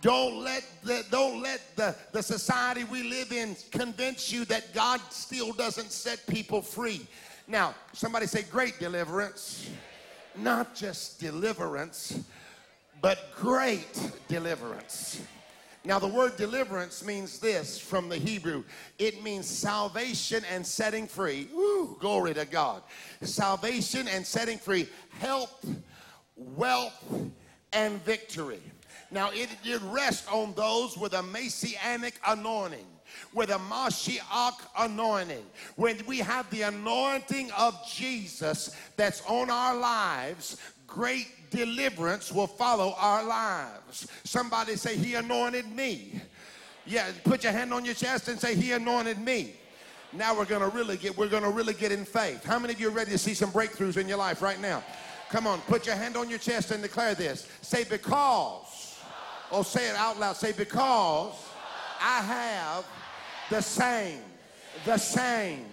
Don't 0.00 0.42
let 0.42 0.64
the, 0.82 1.04
don't 1.10 1.42
let 1.42 1.60
the, 1.76 1.94
the 2.12 2.22
society 2.22 2.84
we 2.84 3.02
live 3.02 3.32
in 3.32 3.56
convince 3.70 4.32
you 4.32 4.44
that 4.46 4.72
God 4.72 5.00
still 5.10 5.52
doesn't 5.52 5.92
set 5.92 6.26
people 6.26 6.62
free. 6.62 7.06
Now, 7.46 7.74
somebody 7.92 8.26
say 8.26 8.42
great 8.42 8.78
deliverance. 8.78 9.68
Not 10.36 10.74
just 10.74 11.20
deliverance, 11.20 12.18
but 13.00 13.32
great 13.36 14.10
deliverance. 14.26 15.20
Now, 15.84 15.98
the 15.98 16.06
word 16.06 16.36
deliverance 16.36 17.04
means 17.04 17.40
this 17.40 17.76
from 17.76 18.08
the 18.08 18.16
Hebrew 18.16 18.62
it 18.98 19.22
means 19.22 19.46
salvation 19.46 20.44
and 20.50 20.64
setting 20.64 21.08
free. 21.08 21.48
Glory 21.98 22.34
to 22.34 22.44
God. 22.44 22.82
Salvation 23.20 24.06
and 24.06 24.24
setting 24.24 24.58
free, 24.58 24.88
health, 25.18 25.66
wealth, 26.36 27.04
and 27.72 28.02
victory. 28.04 28.60
Now, 29.10 29.30
it 29.32 29.48
did 29.62 29.82
rest 29.82 30.32
on 30.32 30.54
those 30.54 30.96
with 30.96 31.14
a 31.14 31.22
messianic 31.22 32.14
anointing, 32.26 32.86
with 33.34 33.50
a 33.50 33.58
Mashiach 33.58 34.60
anointing. 34.78 35.44
When 35.76 35.98
we 36.06 36.18
have 36.18 36.48
the 36.50 36.62
anointing 36.62 37.50
of 37.58 37.76
Jesus 37.86 38.74
that's 38.96 39.22
on 39.26 39.50
our 39.50 39.76
lives, 39.76 40.56
great 40.94 41.50
deliverance 41.50 42.32
will 42.32 42.46
follow 42.46 42.94
our 42.98 43.24
lives. 43.24 44.06
Somebody 44.24 44.76
say, 44.76 44.96
He 44.96 45.14
anointed 45.14 45.70
me. 45.74 46.20
Yeah, 46.84 47.10
put 47.24 47.44
your 47.44 47.52
hand 47.52 47.72
on 47.72 47.84
your 47.84 47.94
chest 47.94 48.28
and 48.28 48.38
say, 48.38 48.54
He 48.54 48.72
anointed 48.72 49.18
me. 49.18 49.54
Now 50.12 50.36
we're 50.36 50.44
gonna 50.44 50.68
really 50.68 50.96
get, 50.96 51.16
we're 51.16 51.28
gonna 51.28 51.50
really 51.50 51.74
get 51.74 51.92
in 51.92 52.04
faith. 52.04 52.44
How 52.44 52.58
many 52.58 52.74
of 52.74 52.80
you 52.80 52.88
are 52.88 52.92
ready 52.92 53.12
to 53.12 53.18
see 53.18 53.34
some 53.34 53.50
breakthroughs 53.50 53.96
in 53.96 54.08
your 54.08 54.18
life 54.18 54.42
right 54.42 54.60
now? 54.60 54.82
Come 55.30 55.46
on, 55.46 55.60
put 55.62 55.86
your 55.86 55.96
hand 55.96 56.16
on 56.16 56.28
your 56.28 56.38
chest 56.38 56.70
and 56.70 56.82
declare 56.82 57.14
this. 57.14 57.48
Say, 57.62 57.84
because 57.84 58.82
Oh, 59.54 59.62
say 59.62 59.90
it 59.90 59.96
out 59.96 60.18
loud. 60.18 60.36
Say, 60.36 60.52
because 60.52 61.34
I 62.00 62.22
have 62.22 62.86
the 63.50 63.60
same, 63.60 64.20
the 64.86 64.96
same, 64.96 65.66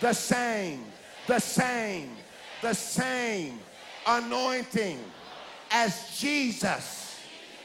the 0.00 0.14
same, 0.14 0.86
the 1.26 1.38
same, 1.38 2.16
the 2.62 2.72
same 2.72 3.60
anointing 4.06 4.98
as 5.70 6.18
Jesus. 6.18 7.18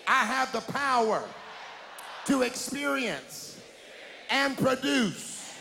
I 0.07 0.25
have 0.25 0.51
the 0.51 0.61
power 0.61 1.23
to 2.25 2.41
experience 2.41 3.59
and 4.29 4.57
produce 4.57 5.53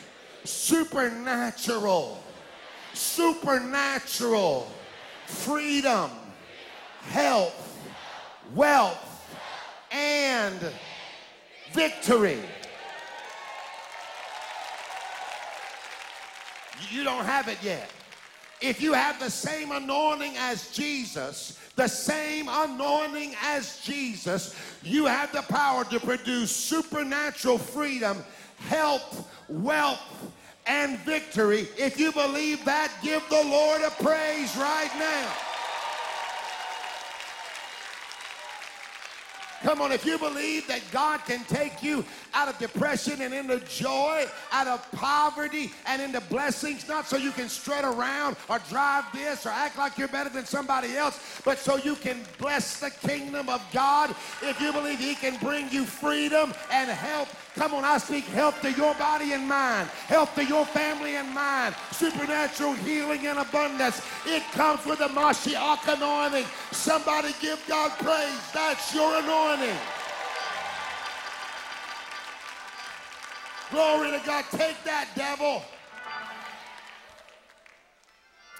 supernatural, 0.44 2.22
supernatural 2.94 4.70
freedom, 5.26 6.10
health, 7.02 7.78
wealth, 8.54 9.36
and 9.92 10.58
victory. 11.72 12.40
You 16.90 17.04
don't 17.04 17.24
have 17.24 17.48
it 17.48 17.58
yet. 17.62 17.90
If 18.60 18.82
you 18.82 18.92
have 18.92 19.18
the 19.18 19.30
same 19.30 19.72
anointing 19.72 20.36
as 20.36 20.70
Jesus, 20.70 21.58
the 21.76 21.88
same 21.88 22.48
anointing 22.50 23.34
as 23.42 23.80
Jesus, 23.80 24.54
you 24.82 25.06
have 25.06 25.32
the 25.32 25.42
power 25.42 25.84
to 25.84 25.98
produce 25.98 26.50
supernatural 26.54 27.58
freedom, 27.58 28.22
health, 28.68 29.28
wealth, 29.48 30.32
and 30.66 30.98
victory. 31.00 31.68
If 31.78 31.98
you 31.98 32.12
believe 32.12 32.64
that, 32.66 32.92
give 33.02 33.22
the 33.30 33.42
Lord 33.42 33.80
a 33.80 33.90
praise 34.02 34.54
right 34.56 34.90
now. 34.98 35.49
Come 39.62 39.82
on, 39.82 39.92
if 39.92 40.06
you 40.06 40.18
believe 40.18 40.66
that 40.68 40.80
God 40.90 41.20
can 41.26 41.44
take 41.44 41.82
you 41.82 42.04
out 42.32 42.48
of 42.48 42.58
depression 42.58 43.20
and 43.20 43.34
into 43.34 43.60
joy, 43.60 44.24
out 44.52 44.66
of 44.66 44.90
poverty 44.92 45.70
and 45.86 46.00
into 46.00 46.20
blessings, 46.22 46.88
not 46.88 47.06
so 47.06 47.18
you 47.18 47.30
can 47.30 47.48
strut 47.48 47.84
around 47.84 48.36
or 48.48 48.58
drive 48.70 49.04
this 49.12 49.44
or 49.44 49.50
act 49.50 49.76
like 49.76 49.98
you're 49.98 50.08
better 50.08 50.30
than 50.30 50.46
somebody 50.46 50.96
else, 50.96 51.42
but 51.44 51.58
so 51.58 51.76
you 51.76 51.94
can 51.94 52.20
bless 52.38 52.80
the 52.80 52.90
kingdom 52.90 53.50
of 53.50 53.62
God. 53.72 54.14
If 54.42 54.58
you 54.62 54.72
believe 54.72 54.98
He 54.98 55.14
can 55.14 55.36
bring 55.36 55.70
you 55.70 55.84
freedom 55.84 56.54
and 56.72 56.88
help 56.88 57.28
Come 57.56 57.74
on, 57.74 57.84
I 57.84 57.98
speak 57.98 58.24
health 58.26 58.60
to 58.62 58.70
your 58.72 58.94
body 58.94 59.32
and 59.32 59.46
mind, 59.46 59.88
health 60.06 60.34
to 60.36 60.44
your 60.44 60.64
family 60.64 61.16
and 61.16 61.28
mind, 61.34 61.74
supernatural 61.90 62.74
healing 62.74 63.26
and 63.26 63.40
abundance. 63.40 64.00
It 64.24 64.42
comes 64.52 64.86
with 64.86 65.00
the 65.00 65.08
Mashiach 65.08 65.96
anointing. 65.96 66.46
Somebody 66.70 67.34
give 67.40 67.60
God 67.66 67.90
praise. 67.98 68.40
That's 68.54 68.94
your 68.94 69.18
anointing. 69.18 69.49
Glory 73.70 74.10
to 74.10 74.26
God. 74.26 74.44
Take 74.52 74.82
that, 74.84 75.08
devil. 75.16 75.62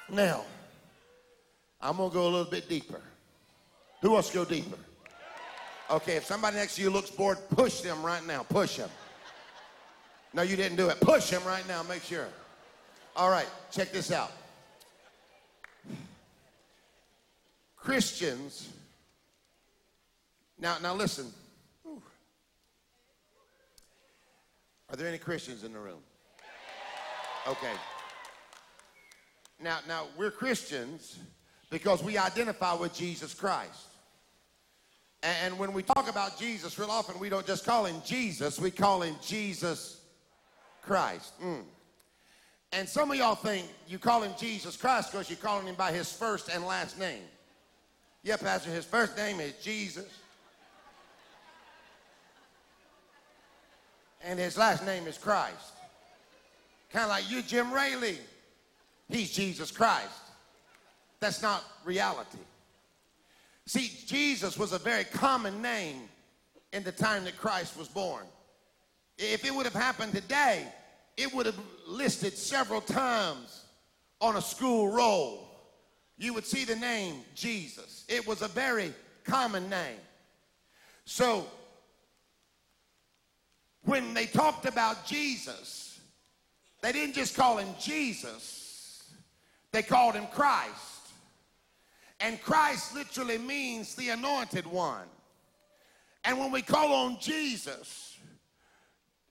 Now, 0.08 0.44
I'm 1.80 1.96
going 1.96 2.10
to 2.10 2.14
go 2.14 2.24
a 2.24 2.30
little 2.30 2.50
bit 2.50 2.68
deeper. 2.68 3.00
Who 4.02 4.10
wants 4.12 4.28
to 4.30 4.34
go 4.34 4.44
deeper? 4.44 4.78
Okay, 5.90 6.16
if 6.16 6.24
somebody 6.24 6.56
next 6.56 6.76
to 6.76 6.82
you 6.82 6.90
looks 6.90 7.10
bored, 7.10 7.38
push 7.50 7.80
them 7.80 8.02
right 8.02 8.24
now. 8.26 8.42
Push 8.42 8.76
them. 8.76 8.90
No, 10.32 10.42
you 10.42 10.56
didn't 10.56 10.76
do 10.76 10.88
it. 10.88 11.00
Push 11.00 11.30
him 11.30 11.42
right 11.44 11.66
now. 11.66 11.82
Make 11.82 12.02
sure. 12.02 12.28
All 13.16 13.30
right, 13.30 13.48
check 13.70 13.92
this 13.92 14.12
out. 14.12 14.32
Christians. 17.76 18.68
Now, 20.60 20.76
now 20.82 20.94
listen. 20.94 21.26
Are 24.90 24.96
there 24.96 25.06
any 25.06 25.18
Christians 25.18 25.64
in 25.64 25.72
the 25.72 25.78
room? 25.78 26.00
Okay. 27.46 27.72
Now, 29.62 29.78
now 29.86 30.06
we're 30.16 30.30
Christians 30.30 31.18
because 31.70 32.02
we 32.02 32.18
identify 32.18 32.74
with 32.74 32.92
Jesus 32.92 33.32
Christ. 33.32 33.86
And 35.22 35.58
when 35.58 35.72
we 35.72 35.82
talk 35.82 36.08
about 36.08 36.38
Jesus, 36.38 36.78
real 36.78 36.90
often 36.90 37.18
we 37.20 37.28
don't 37.28 37.46
just 37.46 37.64
call 37.64 37.84
him 37.84 37.96
Jesus, 38.04 38.58
we 38.58 38.70
call 38.70 39.02
him 39.02 39.16
Jesus 39.24 40.00
Christ. 40.82 41.40
Mm. 41.42 41.62
And 42.72 42.88
some 42.88 43.10
of 43.10 43.16
y'all 43.16 43.34
think 43.34 43.66
you 43.86 43.98
call 43.98 44.22
him 44.22 44.32
Jesus 44.38 44.76
Christ 44.76 45.12
because 45.12 45.28
you're 45.28 45.36
calling 45.38 45.66
him 45.66 45.74
by 45.74 45.92
his 45.92 46.10
first 46.10 46.48
and 46.48 46.64
last 46.64 46.98
name. 46.98 47.22
Yeah, 48.22 48.36
Pastor, 48.36 48.70
his 48.70 48.84
first 48.84 49.16
name 49.16 49.40
is 49.40 49.52
Jesus. 49.62 50.06
And 54.22 54.38
his 54.38 54.58
last 54.58 54.84
name 54.84 55.06
is 55.06 55.16
Christ. 55.16 55.72
Kind 56.92 57.04
of 57.04 57.10
like 57.10 57.30
you, 57.30 57.42
Jim 57.42 57.72
Rayleigh. 57.72 58.18
He's 59.08 59.30
Jesus 59.30 59.70
Christ. 59.70 60.08
That's 61.20 61.42
not 61.42 61.64
reality. 61.84 62.38
See, 63.66 63.92
Jesus 64.06 64.58
was 64.58 64.72
a 64.72 64.78
very 64.78 65.04
common 65.04 65.62
name 65.62 66.08
in 66.72 66.82
the 66.82 66.92
time 66.92 67.24
that 67.24 67.36
Christ 67.36 67.76
was 67.76 67.88
born. 67.88 68.24
If 69.18 69.44
it 69.44 69.54
would 69.54 69.66
have 69.66 69.74
happened 69.74 70.12
today, 70.12 70.66
it 71.16 71.32
would 71.34 71.46
have 71.46 71.58
listed 71.86 72.36
several 72.36 72.80
times 72.80 73.64
on 74.20 74.36
a 74.36 74.42
school 74.42 74.88
roll. 74.88 75.48
You 76.18 76.34
would 76.34 76.46
see 76.46 76.64
the 76.64 76.76
name 76.76 77.16
Jesus. 77.34 78.04
It 78.08 78.26
was 78.26 78.42
a 78.42 78.48
very 78.48 78.92
common 79.24 79.68
name. 79.68 79.98
So, 81.04 81.46
when 83.90 84.14
they 84.14 84.26
talked 84.26 84.66
about 84.66 85.04
Jesus, 85.04 85.98
they 86.80 86.92
didn't 86.92 87.14
just 87.14 87.36
call 87.36 87.58
him 87.58 87.68
Jesus, 87.80 89.12
they 89.72 89.82
called 89.82 90.14
him 90.14 90.26
Christ. 90.32 91.08
And 92.20 92.40
Christ 92.40 92.94
literally 92.94 93.38
means 93.38 93.94
the 93.96 94.10
anointed 94.10 94.66
one. 94.66 95.08
And 96.22 96.38
when 96.38 96.52
we 96.52 96.62
call 96.62 96.92
on 96.92 97.18
Jesus, 97.18 98.06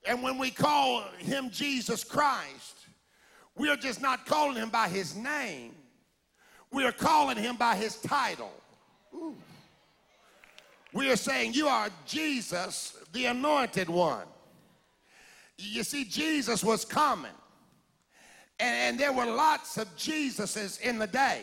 And 0.07 0.23
when 0.23 0.37
we 0.37 0.49
call 0.49 1.03
him 1.19 1.49
Jesus 1.51 2.03
Christ, 2.03 2.87
we 3.55 3.69
are 3.69 3.75
just 3.75 4.01
not 4.01 4.25
calling 4.25 4.55
him 4.55 4.69
by 4.69 4.87
his 4.87 5.15
name. 5.15 5.75
We 6.71 6.85
are 6.85 6.93
calling 6.93 7.37
him 7.37 7.57
by 7.57 7.75
his 7.75 7.97
title. 7.97 8.51
Ooh. 9.13 9.35
We 10.93 11.11
are 11.11 11.17
saying, 11.17 11.53
You 11.53 11.67
are 11.67 11.89
Jesus, 12.05 12.97
the 13.11 13.25
anointed 13.25 13.89
one. 13.89 14.25
You 15.61 15.83
see, 15.83 16.05
Jesus 16.05 16.63
was 16.63 16.85
common. 16.85 17.31
And, 18.59 18.75
and 18.75 18.99
there 18.99 19.11
were 19.11 19.25
lots 19.25 19.77
of 19.77 19.93
Jesuses 19.97 20.79
in 20.79 20.97
the 20.97 21.07
day. 21.07 21.41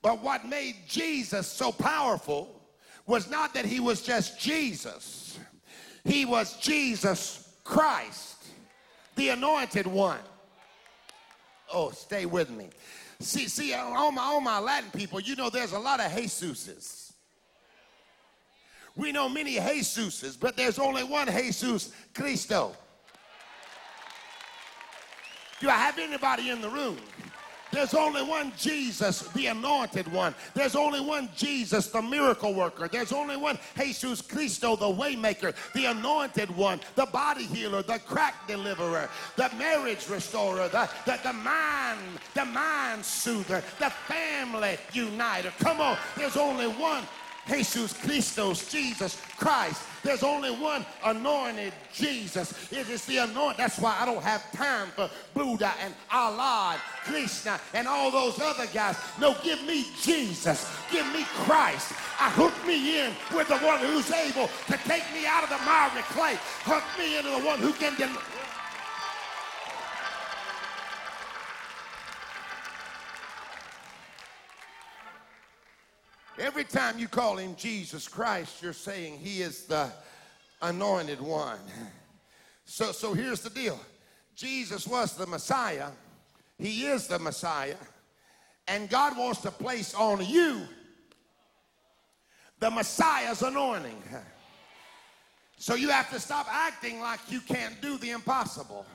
But 0.00 0.22
what 0.22 0.46
made 0.46 0.76
Jesus 0.88 1.46
so 1.46 1.70
powerful 1.70 2.62
was 3.06 3.30
not 3.30 3.52
that 3.54 3.66
he 3.66 3.78
was 3.78 4.00
just 4.02 4.40
Jesus, 4.40 5.38
he 6.04 6.24
was 6.24 6.56
Jesus 6.56 7.54
Christ, 7.62 8.36
the 9.16 9.28
anointed 9.30 9.86
one. 9.86 10.20
Oh, 11.72 11.90
stay 11.90 12.26
with 12.26 12.48
me. 12.50 12.70
See, 13.20 13.48
see, 13.48 13.74
all 13.74 14.12
my, 14.12 14.22
all 14.22 14.40
my 14.40 14.58
Latin 14.58 14.90
people, 14.92 15.20
you 15.20 15.36
know 15.36 15.50
there's 15.50 15.72
a 15.72 15.78
lot 15.78 16.00
of 16.00 16.10
Jesuses. 16.12 17.12
We 18.94 19.12
know 19.12 19.28
many 19.28 19.56
Jesuses, 19.56 20.38
but 20.38 20.56
there's 20.56 20.78
only 20.78 21.04
one 21.04 21.26
Jesus 21.26 21.92
Cristo. 22.14 22.74
Do 25.60 25.68
I 25.68 25.76
have 25.76 25.98
anybody 25.98 26.50
in 26.50 26.60
the 26.60 26.68
room? 26.68 26.98
There's 27.72 27.94
only 27.94 28.22
one 28.22 28.52
Jesus, 28.56 29.22
the 29.28 29.46
anointed 29.46 30.10
one. 30.10 30.34
There's 30.54 30.76
only 30.76 31.00
one 31.00 31.28
Jesus, 31.36 31.88
the 31.88 32.00
miracle 32.00 32.54
worker. 32.54 32.88
There's 32.88 33.12
only 33.12 33.36
one 33.36 33.58
Jesus 33.76 34.22
Cristo, 34.22 34.76
the 34.76 34.86
waymaker, 34.86 35.54
the 35.74 35.86
anointed 35.86 36.54
one, 36.56 36.80
the 36.94 37.06
body 37.06 37.44
healer, 37.44 37.82
the 37.82 37.98
crack 37.98 38.46
deliverer, 38.46 39.10
the 39.36 39.50
marriage 39.58 40.08
restorer, 40.08 40.68
the, 40.68 40.88
the, 41.04 41.18
the 41.22 41.32
mind, 41.32 42.00
the 42.34 42.44
mind 42.44 43.04
soother, 43.04 43.62
the 43.78 43.90
family 43.90 44.78
uniter. 44.92 45.52
Come 45.58 45.80
on, 45.80 45.98
there's 46.16 46.36
only 46.36 46.68
one 46.68 47.02
Jesus 47.48 47.92
Christos, 47.92 48.70
Jesus 48.70 49.20
Christ. 49.38 49.82
There's 50.02 50.22
only 50.22 50.50
one 50.50 50.84
anointed 51.04 51.72
Jesus. 51.92 52.72
It 52.72 52.88
is 52.88 53.04
the 53.06 53.18
anointed. 53.18 53.58
That's 53.58 53.78
why 53.78 53.96
I 54.00 54.06
don't 54.06 54.22
have 54.22 54.50
time 54.52 54.88
for 54.94 55.10
Buddha 55.34 55.72
and 55.82 55.94
Allah, 56.10 56.76
Krishna, 57.04 57.60
and 57.74 57.88
all 57.88 58.10
those 58.10 58.40
other 58.40 58.66
guys. 58.72 58.96
No, 59.20 59.36
give 59.42 59.62
me 59.64 59.86
Jesus. 60.02 60.70
Give 60.90 61.06
me 61.12 61.24
Christ. 61.24 61.92
I 62.20 62.30
hook 62.30 62.54
me 62.66 63.00
in 63.00 63.12
with 63.34 63.48
the 63.48 63.58
one 63.58 63.80
who's 63.80 64.10
able 64.12 64.48
to 64.48 64.76
take 64.88 65.04
me 65.12 65.26
out 65.26 65.42
of 65.42 65.50
the 65.50 65.58
miry 65.64 66.02
clay. 66.14 66.38
Hook 66.64 66.84
me 66.98 67.18
into 67.18 67.30
the 67.30 67.46
one 67.46 67.58
who 67.58 67.72
can 67.72 67.94
deliver. 67.96 68.35
Every 76.46 76.62
time 76.62 76.96
you 77.00 77.08
call 77.08 77.38
him 77.38 77.56
Jesus 77.56 78.06
Christ, 78.06 78.62
you're 78.62 78.72
saying 78.72 79.18
he 79.18 79.42
is 79.42 79.64
the 79.64 79.90
anointed 80.62 81.20
one. 81.20 81.58
So, 82.64 82.92
so 82.92 83.14
here's 83.14 83.40
the 83.40 83.50
deal 83.50 83.80
Jesus 84.36 84.86
was 84.86 85.16
the 85.16 85.26
Messiah, 85.26 85.88
he 86.56 86.86
is 86.86 87.08
the 87.08 87.18
Messiah, 87.18 87.74
and 88.68 88.88
God 88.88 89.18
wants 89.18 89.40
to 89.40 89.50
place 89.50 89.92
on 89.92 90.24
you 90.24 90.62
the 92.60 92.70
Messiah's 92.70 93.42
anointing. 93.42 94.00
So 95.58 95.74
you 95.74 95.88
have 95.88 96.10
to 96.10 96.20
stop 96.20 96.46
acting 96.48 97.00
like 97.00 97.18
you 97.28 97.40
can't 97.40 97.80
do 97.82 97.98
the 97.98 98.10
impossible. 98.10 98.86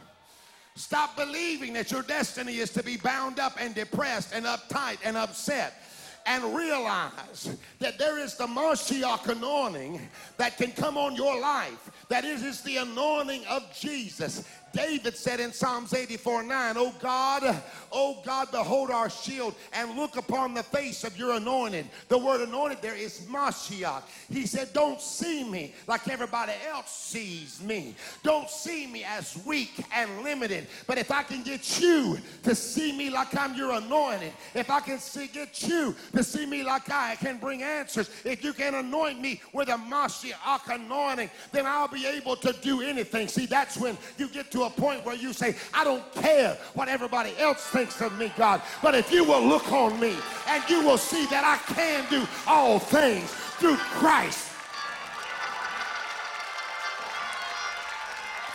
Stop 0.76 1.18
believing 1.18 1.74
that 1.74 1.92
your 1.92 2.04
destiny 2.04 2.60
is 2.60 2.70
to 2.72 2.82
be 2.82 2.96
bound 2.96 3.40
up 3.40 3.58
and 3.60 3.76
depressed 3.76 4.34
and 4.34 4.46
uptight 4.46 5.00
and 5.04 5.18
upset 5.18 5.81
and 6.26 6.56
realize 6.56 7.58
that 7.80 7.98
there 7.98 8.20
is 8.20 8.36
the 8.36 8.48
Mashiach 8.48 9.28
anointing 9.28 10.00
that 10.38 10.58
can 10.58 10.72
come 10.72 10.98
on 10.98 11.16
your 11.16 11.40
life. 11.40 11.92
That 12.10 12.26
is 12.26 12.62
the 12.62 12.78
anointing 12.78 13.46
of 13.46 13.64
Jesus. 13.74 14.44
David 14.74 15.16
said 15.16 15.40
in 15.40 15.52
Psalms 15.52 15.94
84 15.94 16.44
9, 16.44 16.76
Oh 16.78 16.94
God, 17.00 17.64
oh 17.92 18.22
God, 18.26 18.50
behold 18.52 18.92
our 18.92 19.10
shield 19.10 19.56
and 19.74 19.98
look 19.98 20.18
upon 20.18 20.54
the 20.54 20.64
face 20.64 21.04
of 21.04 21.18
your 21.18 21.36
anointed. 21.36 21.88
The 22.08 22.18
word 22.18 22.42
anointed 22.42 22.82
there 22.82 22.96
is 22.96 23.22
Mashiach. 23.22 24.04
He 24.30 24.46
said, 24.46 24.74
Don't 24.74 25.02
see 25.02 25.44
me 25.44 25.74
like 25.88 26.08
everybody 26.08 26.54
else 26.70 26.92
sees 26.92 27.62
me. 27.62 27.96
Don't 28.24 28.50
see 28.50 28.88
me 28.88 29.04
as 29.04 29.44
weak 29.46 29.84
and 29.94 30.24
limited. 30.24 30.68
But 30.88 30.98
if 30.98 31.12
I 31.12 31.24
can 31.24 31.44
get 31.44 31.80
you 31.80 32.18
to 32.44 32.56
see 32.56 32.92
me 32.92 33.10
like 33.10 33.36
I'm 33.36 33.56
your 33.56 33.74
anointed, 33.74 34.34
if 34.54 34.70
I 34.70 34.80
can 34.80 35.00
see, 35.00 35.28
get 35.28 35.64
you 35.64 35.96
to 36.14 36.24
see 36.24 36.46
me 36.46 36.64
like 36.64 36.90
I 36.90 37.16
can 37.16 37.38
bring 37.38 37.64
answers, 37.64 38.10
if 38.24 38.44
you 38.44 38.54
can 38.54 38.76
anoint 38.76 39.20
me 39.20 39.42
with 39.54 39.70
a 39.70 39.78
Mashiach 39.78 40.74
anointing, 40.74 41.30
then 41.52 41.66
I'll 41.66 41.88
be 41.88 42.06
able 42.06 42.36
to 42.38 42.54
do 42.62 42.82
anything. 42.82 43.28
See, 43.28 43.46
that's 43.46 43.78
when 43.78 43.98
you 44.18 44.28
get 44.28 44.52
to 44.52 44.61
a 44.63 44.69
point 44.69 45.06
where 45.06 45.15
you 45.15 45.34
say, 45.34 45.56
I 45.74 45.84
don't 45.84 46.04
care 46.13 46.58
what 46.74 46.88
everybody 46.88 47.34
else 47.38 47.65
thinks 47.67 48.02
of 48.02 48.17
me, 48.17 48.32
God, 48.38 48.62
but 48.82 48.95
if 48.95 49.12
you 49.12 49.24
will 49.24 49.45
look 49.45 49.71
on 49.71 50.00
me 50.00 50.15
and 50.47 50.63
you 50.69 50.82
will 50.84 50.97
see 50.97 51.26
that 51.28 51.43
I 51.43 51.74
can 51.74 52.10
do 52.10 52.28
all 52.47 52.80
things 52.80 53.32
through 53.60 53.78
Christ. 53.78 54.47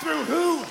Through 0.01 0.25
who? 0.25 0.64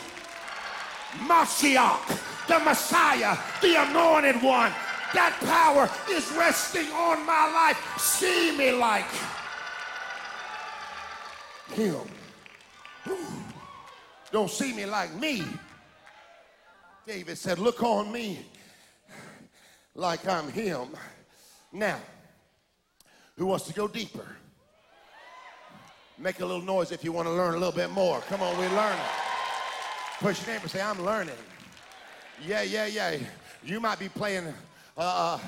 Mashiach, 1.27 2.47
the 2.47 2.59
Messiah, 2.59 3.37
the 3.61 3.75
anointed 3.89 4.41
one. 4.41 4.71
That 5.13 5.33
power 5.45 5.89
is 6.09 6.29
resting 6.33 6.91
on 6.91 7.25
my 7.25 7.49
life. 7.53 7.97
See 7.97 8.57
me 8.57 8.71
like 8.71 9.05
him. 11.73 12.07
Don't 14.35 14.51
see 14.51 14.73
me 14.73 14.85
like 14.85 15.15
me. 15.15 15.45
David 17.07 17.37
said, 17.37 17.57
Look 17.57 17.81
on 17.81 18.11
me 18.11 18.39
like 19.93 20.27
I'm 20.27 20.51
him. 20.51 20.89
Now, 21.71 22.01
who 23.37 23.45
wants 23.45 23.63
to 23.67 23.73
go 23.73 23.87
deeper? 23.87 24.27
Make 26.17 26.41
a 26.41 26.45
little 26.45 26.61
noise 26.61 26.91
if 26.91 27.01
you 27.01 27.13
want 27.13 27.29
to 27.29 27.31
learn 27.31 27.53
a 27.53 27.57
little 27.57 27.71
bit 27.71 27.91
more. 27.91 28.19
Come 28.27 28.41
on, 28.41 28.57
we're 28.57 28.67
learning. 28.75 29.05
Push 30.19 30.45
your 30.45 30.53
neighbor 30.53 30.67
say, 30.67 30.81
I'm 30.81 31.01
learning. 31.01 31.35
Yeah, 32.45 32.63
yeah, 32.63 32.87
yeah. 32.87 33.15
You 33.63 33.79
might 33.79 33.99
be 33.99 34.09
playing 34.09 34.53
uh, 34.97 35.39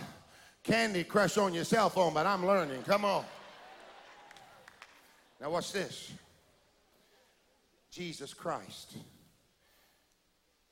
Candy 0.64 1.04
Crush 1.04 1.38
on 1.38 1.54
your 1.54 1.66
cell 1.66 1.90
phone, 1.90 2.14
but 2.14 2.26
I'm 2.26 2.46
learning. 2.46 2.84
Come 2.84 3.04
on. 3.04 3.26
Now, 5.42 5.50
watch 5.50 5.74
this. 5.74 6.14
Jesus 7.92 8.34
Christ. 8.34 8.98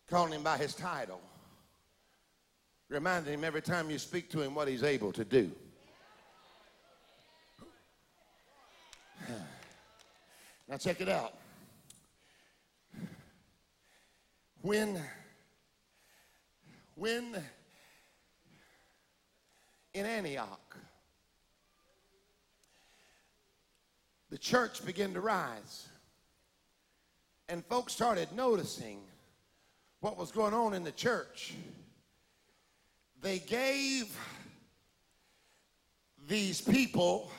Calling 0.10 0.34
him 0.34 0.44
by 0.44 0.58
his 0.58 0.76
title. 0.76 1.22
Reminding 2.90 3.34
him 3.34 3.44
every 3.44 3.62
time 3.62 3.90
you 3.90 3.98
speak 3.98 4.30
to 4.30 4.42
him 4.42 4.54
what 4.54 4.68
he's 4.68 4.84
able 4.84 5.12
to 5.14 5.26
do. 5.26 5.52
Now, 10.68 10.78
check 10.78 11.00
it 11.00 11.08
out. 11.08 11.36
When, 14.64 15.00
when 16.96 17.36
in 19.94 20.06
Antioch, 20.08 20.76
the 24.32 24.40
church 24.40 24.84
began 24.84 25.14
to 25.14 25.22
rise 25.22 25.88
and 27.50 27.64
folks 27.66 27.94
started 27.94 28.30
noticing 28.34 29.00
what 30.00 30.18
was 30.18 30.32
going 30.32 30.54
on 30.54 30.74
in 30.74 30.84
the 30.84 30.92
church, 30.92 31.54
they 33.22 33.40
gave 33.40 34.16
these 36.28 36.62
people 36.62 37.32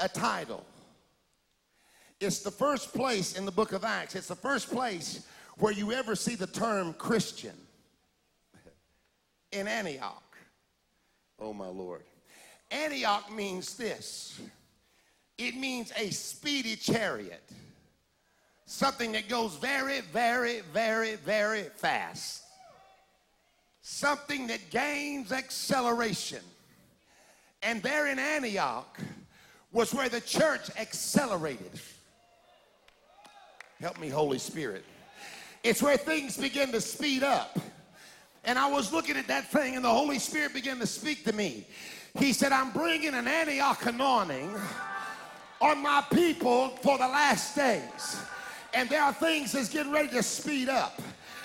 a 0.00 0.08
title. 0.08 0.64
It's 2.20 2.40
the 2.40 2.50
first 2.50 2.92
place 2.92 3.36
in 3.36 3.44
the 3.44 3.52
book 3.52 3.72
of 3.72 3.84
Acts, 3.84 4.14
it's 4.14 4.28
the 4.28 4.36
first 4.36 4.70
place 4.70 5.26
where 5.58 5.72
you 5.72 5.92
ever 5.92 6.14
see 6.14 6.34
the 6.34 6.46
term 6.46 6.94
Christian 6.94 7.54
in 9.52 9.68
Antioch. 9.68 10.22
Oh, 11.38 11.52
my 11.52 11.66
Lord. 11.66 12.02
Antioch 12.70 13.30
means 13.32 13.76
this 13.76 14.40
it 15.38 15.56
means 15.56 15.92
a 15.96 16.10
speedy 16.10 16.76
chariot 16.76 17.42
something 18.66 19.12
that 19.12 19.28
goes 19.28 19.56
very, 19.56 20.00
very, 20.00 20.60
very, 20.72 21.16
very 21.16 21.64
fast. 21.76 22.42
Something 23.82 24.46
that 24.46 24.70
gains 24.70 25.32
acceleration. 25.32 26.40
And 27.62 27.82
there 27.82 28.08
in 28.08 28.18
Antioch 28.18 28.98
was 29.72 29.92
where 29.94 30.08
the 30.08 30.20
church 30.20 30.70
accelerated. 30.78 31.80
Help 33.80 33.98
me, 33.98 34.08
Holy 34.08 34.38
Spirit. 34.38 34.84
It's 35.64 35.82
where 35.82 35.96
things 35.96 36.36
begin 36.36 36.72
to 36.72 36.80
speed 36.80 37.22
up. 37.22 37.58
And 38.44 38.58
I 38.58 38.70
was 38.70 38.92
looking 38.92 39.16
at 39.16 39.28
that 39.28 39.50
thing, 39.50 39.76
and 39.76 39.84
the 39.84 39.90
Holy 39.90 40.18
Spirit 40.18 40.52
began 40.52 40.78
to 40.80 40.86
speak 40.86 41.24
to 41.24 41.32
me. 41.32 41.66
He 42.18 42.32
said, 42.32 42.52
I'm 42.52 42.72
bringing 42.72 43.14
an 43.14 43.28
Antioch 43.28 43.86
anointing 43.86 44.54
on 45.60 45.82
my 45.82 46.04
people 46.12 46.70
for 46.82 46.98
the 46.98 47.06
last 47.06 47.54
days. 47.54 48.16
And 48.74 48.88
there 48.88 49.02
are 49.02 49.12
things 49.12 49.52
that's 49.52 49.68
getting 49.68 49.92
ready 49.92 50.08
to 50.08 50.22
speed 50.22 50.68
up. 50.68 51.00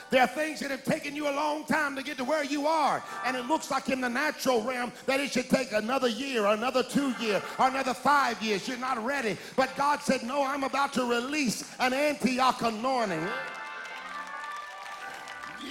There 0.09 0.21
are 0.21 0.27
things 0.27 0.61
that 0.61 0.71
have 0.71 0.85
taken 0.85 1.15
you 1.15 1.29
a 1.29 1.35
long 1.35 1.65
time 1.65 1.95
to 1.97 2.03
get 2.03 2.17
to 2.17 2.23
where 2.23 2.43
you 2.43 2.65
are. 2.65 3.03
And 3.25 3.35
it 3.35 3.45
looks 3.45 3.69
like 3.69 3.89
in 3.89 3.99
the 3.99 4.09
natural 4.09 4.61
realm 4.61 4.93
that 5.05 5.19
it 5.19 5.31
should 5.31 5.49
take 5.49 5.73
another 5.73 6.07
year, 6.07 6.45
another 6.45 6.81
two 6.81 7.13
years, 7.19 7.43
or 7.59 7.67
another 7.67 7.93
five 7.93 8.41
years. 8.41 8.67
You're 8.67 8.77
not 8.77 9.03
ready. 9.03 9.37
But 9.57 9.75
God 9.75 10.01
said, 10.01 10.23
No, 10.23 10.43
I'm 10.43 10.63
about 10.63 10.93
to 10.93 11.03
release 11.03 11.69
an 11.79 11.93
Antioch 11.93 12.61
anointing 12.61 13.27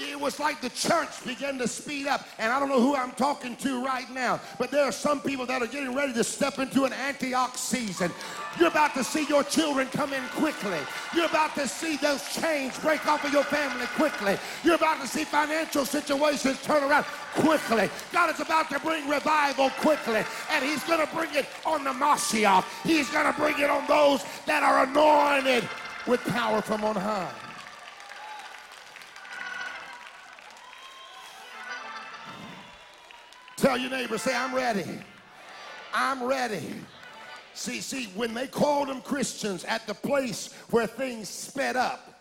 it 0.01 0.21
was 0.21 0.39
like 0.39 0.61
the 0.61 0.71
church 0.71 1.25
began 1.25 1.59
to 1.59 1.69
speed 1.69 2.07
up. 2.07 2.27
And 2.39 2.53
I 2.53 2.61
don't 2.61 2.69
know 2.69 2.81
who 2.81 2.97
I'm 2.97 3.13
talking 3.13 3.57
to 3.57 3.85
right 3.85 4.11
now, 4.11 4.41
but 4.59 4.71
there 4.71 4.85
are 4.85 4.93
some 4.93 5.21
people 5.21 5.47
that 5.47 5.63
are 5.63 5.67
getting 5.67 5.95
ready 5.95 6.13
to 6.15 6.25
step 6.25 6.59
into 6.59 6.85
an 6.85 6.93
Antioch 6.93 7.57
season. 7.57 8.11
You're 8.59 8.69
about 8.69 8.95
to 8.95 9.05
see 9.05 9.27
your 9.27 9.45
children 9.45 9.87
come 9.89 10.15
in 10.15 10.23
quickly. 10.29 10.79
You're 11.15 11.27
about 11.27 11.55
to 11.57 11.69
see 11.69 11.97
those 11.99 12.23
chains 12.35 12.79
break 12.79 13.07
off 13.07 13.25
of 13.25 13.33
your 13.33 13.45
family 13.45 13.87
quickly. 13.97 14.39
You're 14.65 14.77
about 14.77 15.01
to 15.03 15.07
see 15.07 15.25
financial 15.25 15.85
situations 15.85 16.63
turn 16.63 16.83
around 16.83 17.05
quickly. 17.35 17.91
God 18.13 18.31
is 18.33 18.41
about 18.41 18.71
to 18.71 18.81
bring 18.81 19.09
revival 19.09 19.71
quickly, 19.81 20.25
and 20.51 20.65
He's 20.65 20.83
going 20.85 21.07
to 21.07 21.15
bring 21.15 21.35
it 21.35 21.47
on 21.67 21.85
the 21.85 21.91
Mashiach. 21.91 22.65
He's 22.83 23.11
going 23.11 23.31
to 23.31 23.39
bring 23.39 23.59
it 23.59 23.69
on 23.69 23.87
those 23.87 24.25
that 24.47 24.63
are 24.63 24.85
anointed 24.85 25.69
with 26.07 26.25
power 26.25 26.63
from 26.63 26.85
on 26.85 26.97
high. 26.97 27.46
Tell 33.57 33.79
your 33.79 33.91
neighbor, 33.91 34.19
say, 34.19 34.35
I'm 34.35 34.55
ready. 34.55 34.85
I'm 35.95 36.23
ready. 36.23 36.63
See, 37.55 37.81
see, 37.81 38.07
when 38.15 38.35
they 38.35 38.47
called 38.47 38.89
them 38.89 39.01
Christians 39.01 39.65
at 39.65 39.87
the 39.87 39.95
place 39.95 40.53
where 40.71 40.87
things 40.87 41.31
sped 41.31 41.75
up, 41.75 42.17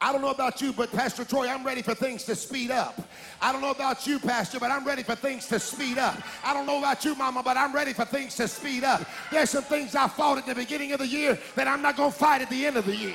I 0.00 0.10
don't 0.10 0.20
know 0.20 0.32
about 0.32 0.60
you, 0.60 0.72
but 0.72 0.90
Pastor 0.90 1.24
Troy, 1.24 1.46
I'm 1.46 1.64
ready 1.64 1.80
for 1.80 1.94
things 1.94 2.24
to 2.24 2.34
speed 2.34 2.72
up. 2.72 3.08
I 3.40 3.52
don't 3.52 3.60
know 3.60 3.70
about 3.70 4.04
you, 4.04 4.18
Pastor, 4.18 4.58
but 4.58 4.72
I'm 4.72 4.84
ready 4.84 5.04
for 5.04 5.14
things 5.14 5.46
to 5.46 5.60
speed 5.60 5.96
up. 5.96 6.20
I 6.44 6.52
don't 6.52 6.66
know 6.66 6.78
about 6.78 7.04
you, 7.04 7.14
Mama, 7.14 7.40
but 7.44 7.56
I'm 7.56 7.72
ready 7.72 7.92
for 7.92 8.04
things 8.04 8.34
to 8.36 8.48
speed 8.48 8.82
up. 8.82 9.06
There's 9.30 9.50
some 9.50 9.62
things 9.62 9.94
I 9.94 10.08
fought 10.08 10.38
at 10.38 10.46
the 10.46 10.56
beginning 10.56 10.90
of 10.90 10.98
the 10.98 11.06
year 11.06 11.38
that 11.54 11.68
I'm 11.68 11.80
not 11.80 11.96
going 11.96 12.10
to 12.10 12.18
fight 12.18 12.42
at 12.42 12.50
the 12.50 12.66
end 12.66 12.76
of 12.76 12.84
the 12.84 12.96
year. 12.96 13.14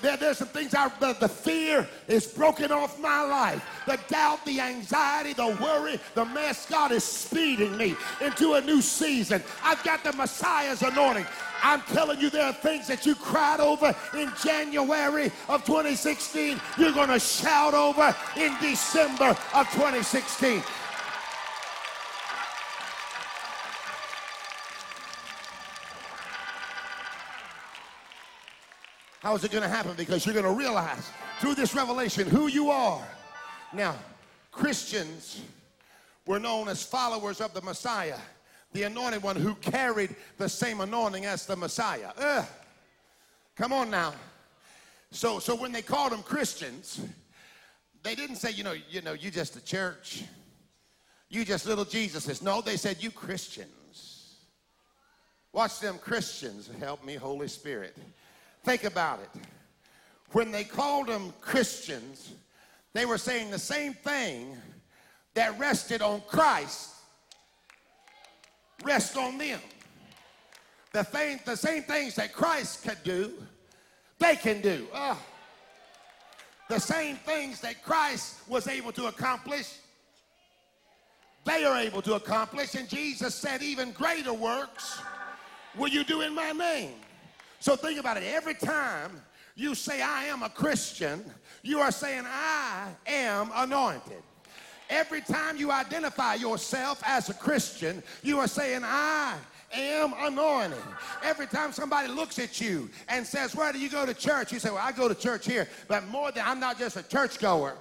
There, 0.00 0.16
there's 0.16 0.38
some 0.38 0.48
things 0.48 0.74
I, 0.74 0.88
the, 1.00 1.12
the 1.12 1.28
fear 1.28 1.88
is 2.08 2.26
broken 2.26 2.72
off 2.72 2.98
my 2.98 3.22
life. 3.22 3.64
The 3.86 3.98
doubt, 4.08 4.44
the 4.44 4.60
anxiety, 4.60 5.34
the 5.34 5.56
worry, 5.60 6.00
the 6.14 6.24
mess. 6.24 6.66
God 6.66 6.92
is 6.92 7.04
speeding 7.04 7.76
me 7.76 7.94
into 8.20 8.54
a 8.54 8.60
new 8.60 8.80
season. 8.80 9.42
I've 9.62 9.82
got 9.84 10.02
the 10.02 10.12
Messiah's 10.14 10.82
anointing. 10.82 11.26
I'm 11.62 11.80
telling 11.82 12.20
you, 12.20 12.28
there 12.28 12.44
are 12.44 12.52
things 12.52 12.88
that 12.88 13.06
you 13.06 13.14
cried 13.14 13.60
over 13.60 13.94
in 14.14 14.32
January 14.42 15.30
of 15.48 15.64
2016, 15.64 16.60
you're 16.76 16.92
going 16.92 17.08
to 17.08 17.20
shout 17.20 17.72
over 17.72 18.14
in 18.36 18.52
December 18.60 19.36
of 19.54 19.70
2016. 19.70 20.62
How 29.22 29.36
is 29.36 29.44
it 29.44 29.52
going 29.52 29.62
to 29.62 29.68
happen? 29.68 29.92
Because 29.96 30.26
you're 30.26 30.34
going 30.34 30.44
to 30.44 30.50
realize 30.50 31.08
through 31.38 31.54
this 31.54 31.76
revelation 31.76 32.28
who 32.28 32.48
you 32.48 32.70
are. 32.70 33.06
Now, 33.72 33.94
Christians 34.50 35.42
were 36.26 36.40
known 36.40 36.66
as 36.66 36.82
followers 36.82 37.40
of 37.40 37.54
the 37.54 37.62
Messiah, 37.62 38.18
the 38.72 38.82
anointed 38.82 39.22
one 39.22 39.36
who 39.36 39.54
carried 39.54 40.16
the 40.38 40.48
same 40.48 40.80
anointing 40.80 41.24
as 41.24 41.46
the 41.46 41.54
Messiah. 41.54 42.10
Ugh. 42.18 42.44
Come 43.54 43.72
on 43.72 43.90
now. 43.90 44.12
So, 45.12 45.38
so 45.38 45.54
when 45.54 45.70
they 45.70 45.82
called 45.82 46.10
them 46.10 46.24
Christians, 46.24 47.00
they 48.02 48.16
didn't 48.16 48.36
say, 48.36 48.50
you 48.50 48.64
know, 48.64 48.74
you 48.90 49.02
know, 49.02 49.12
you 49.12 49.30
just 49.30 49.54
a 49.54 49.64
church. 49.64 50.24
You 51.28 51.44
just 51.44 51.64
little 51.64 51.84
Jesuses. 51.84 52.42
No, 52.42 52.60
they 52.60 52.76
said, 52.76 52.96
you 53.00 53.12
Christians. 53.12 54.38
Watch 55.52 55.78
them 55.78 55.98
Christians. 55.98 56.68
Help 56.80 57.04
me, 57.04 57.14
Holy 57.14 57.46
Spirit. 57.46 57.96
Think 58.64 58.84
about 58.84 59.20
it. 59.20 59.40
When 60.32 60.50
they 60.50 60.64
called 60.64 61.08
them 61.08 61.32
Christians, 61.40 62.32
they 62.92 63.04
were 63.04 63.18
saying 63.18 63.50
the 63.50 63.58
same 63.58 63.94
thing 63.94 64.56
that 65.34 65.58
rested 65.58 66.02
on 66.02 66.22
Christ, 66.28 66.90
rest 68.84 69.16
on 69.16 69.38
them. 69.38 69.60
The, 70.92 71.04
thing, 71.04 71.40
the 71.44 71.56
same 71.56 71.82
things 71.82 72.14
that 72.16 72.32
Christ 72.32 72.84
could 72.84 73.02
do, 73.02 73.32
they 74.18 74.36
can 74.36 74.60
do. 74.60 74.86
The 76.68 76.78
same 76.78 77.16
things 77.16 77.60
that 77.62 77.82
Christ 77.82 78.36
was 78.48 78.68
able 78.68 78.92
to 78.92 79.06
accomplish, 79.06 79.78
they 81.44 81.64
are 81.64 81.78
able 81.78 82.02
to 82.02 82.14
accomplish. 82.14 82.74
And 82.74 82.88
Jesus 82.88 83.34
said, 83.34 83.62
even 83.62 83.90
greater 83.92 84.32
works 84.32 85.00
will 85.76 85.88
you 85.88 86.04
do 86.04 86.20
in 86.20 86.34
my 86.34 86.52
name. 86.52 86.94
So 87.62 87.76
think 87.76 88.00
about 88.00 88.16
it. 88.16 88.24
Every 88.24 88.54
time 88.54 89.22
you 89.54 89.76
say, 89.76 90.02
I 90.02 90.24
am 90.24 90.42
a 90.42 90.48
Christian, 90.48 91.24
you 91.62 91.78
are 91.78 91.92
saying, 91.92 92.24
I 92.26 92.88
am 93.06 93.52
anointed. 93.54 94.20
Every 94.90 95.20
time 95.20 95.56
you 95.56 95.70
identify 95.70 96.34
yourself 96.34 97.00
as 97.06 97.28
a 97.28 97.34
Christian, 97.34 98.02
you 98.24 98.40
are 98.40 98.48
saying, 98.48 98.80
I 98.82 99.36
am 99.72 100.12
anointed. 100.18 100.82
Every 101.22 101.46
time 101.46 101.70
somebody 101.70 102.08
looks 102.08 102.40
at 102.40 102.60
you 102.60 102.90
and 103.08 103.24
says, 103.24 103.54
Where 103.54 103.72
do 103.72 103.78
you 103.78 103.88
go 103.88 104.04
to 104.06 104.12
church? 104.12 104.50
You 104.52 104.58
say, 104.58 104.70
Well, 104.70 104.82
I 104.82 104.90
go 104.90 105.06
to 105.06 105.14
church 105.14 105.46
here. 105.46 105.68
But 105.86 106.08
more 106.08 106.32
than 106.32 106.44
I'm 106.44 106.58
not 106.58 106.80
just 106.80 106.96
a 106.96 107.02
churchgoer. 107.04 107.76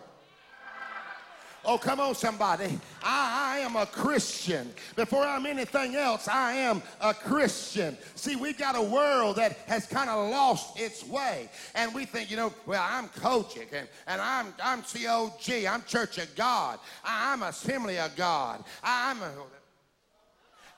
Oh, 1.64 1.78
come 1.78 2.00
on, 2.00 2.16
somebody. 2.16 2.80
I, 3.04 3.58
I, 3.58 3.60
am 3.60 3.76
a 3.76 3.86
Christian. 3.86 4.72
Before 4.96 5.24
I'm 5.24 5.46
anything 5.46 5.96
else, 5.96 6.28
I 6.28 6.54
am 6.54 6.82
a 7.00 7.14
Christian. 7.14 7.96
See, 8.16 8.36
we've 8.36 8.58
got 8.58 8.76
a 8.76 8.82
world 8.82 9.36
that 9.36 9.58
has 9.68 9.86
kind 9.86 10.10
of 10.10 10.32
lost 10.32 10.80
its 10.80 11.06
way. 11.06 11.50
And 11.76 11.94
we 11.94 12.06
think, 12.06 12.32
you 12.32 12.38
know, 12.38 12.52
well, 12.66 12.84
I'm 12.84 13.10
COGIC 13.10 13.74
and, 13.74 13.88
and 14.08 14.22
I'm, 14.22 14.54
I'm 14.64 14.82
COG, 14.82 15.66
I'm 15.70 15.84
Church 15.84 16.18
of 16.18 16.34
God, 16.36 16.80
I, 17.06 17.34
I'm 17.34 17.44
Assembly 17.44 18.00
of 18.00 18.16
God, 18.16 18.64
I, 18.84 19.12
I'm 19.12 19.22
a, 19.22 19.32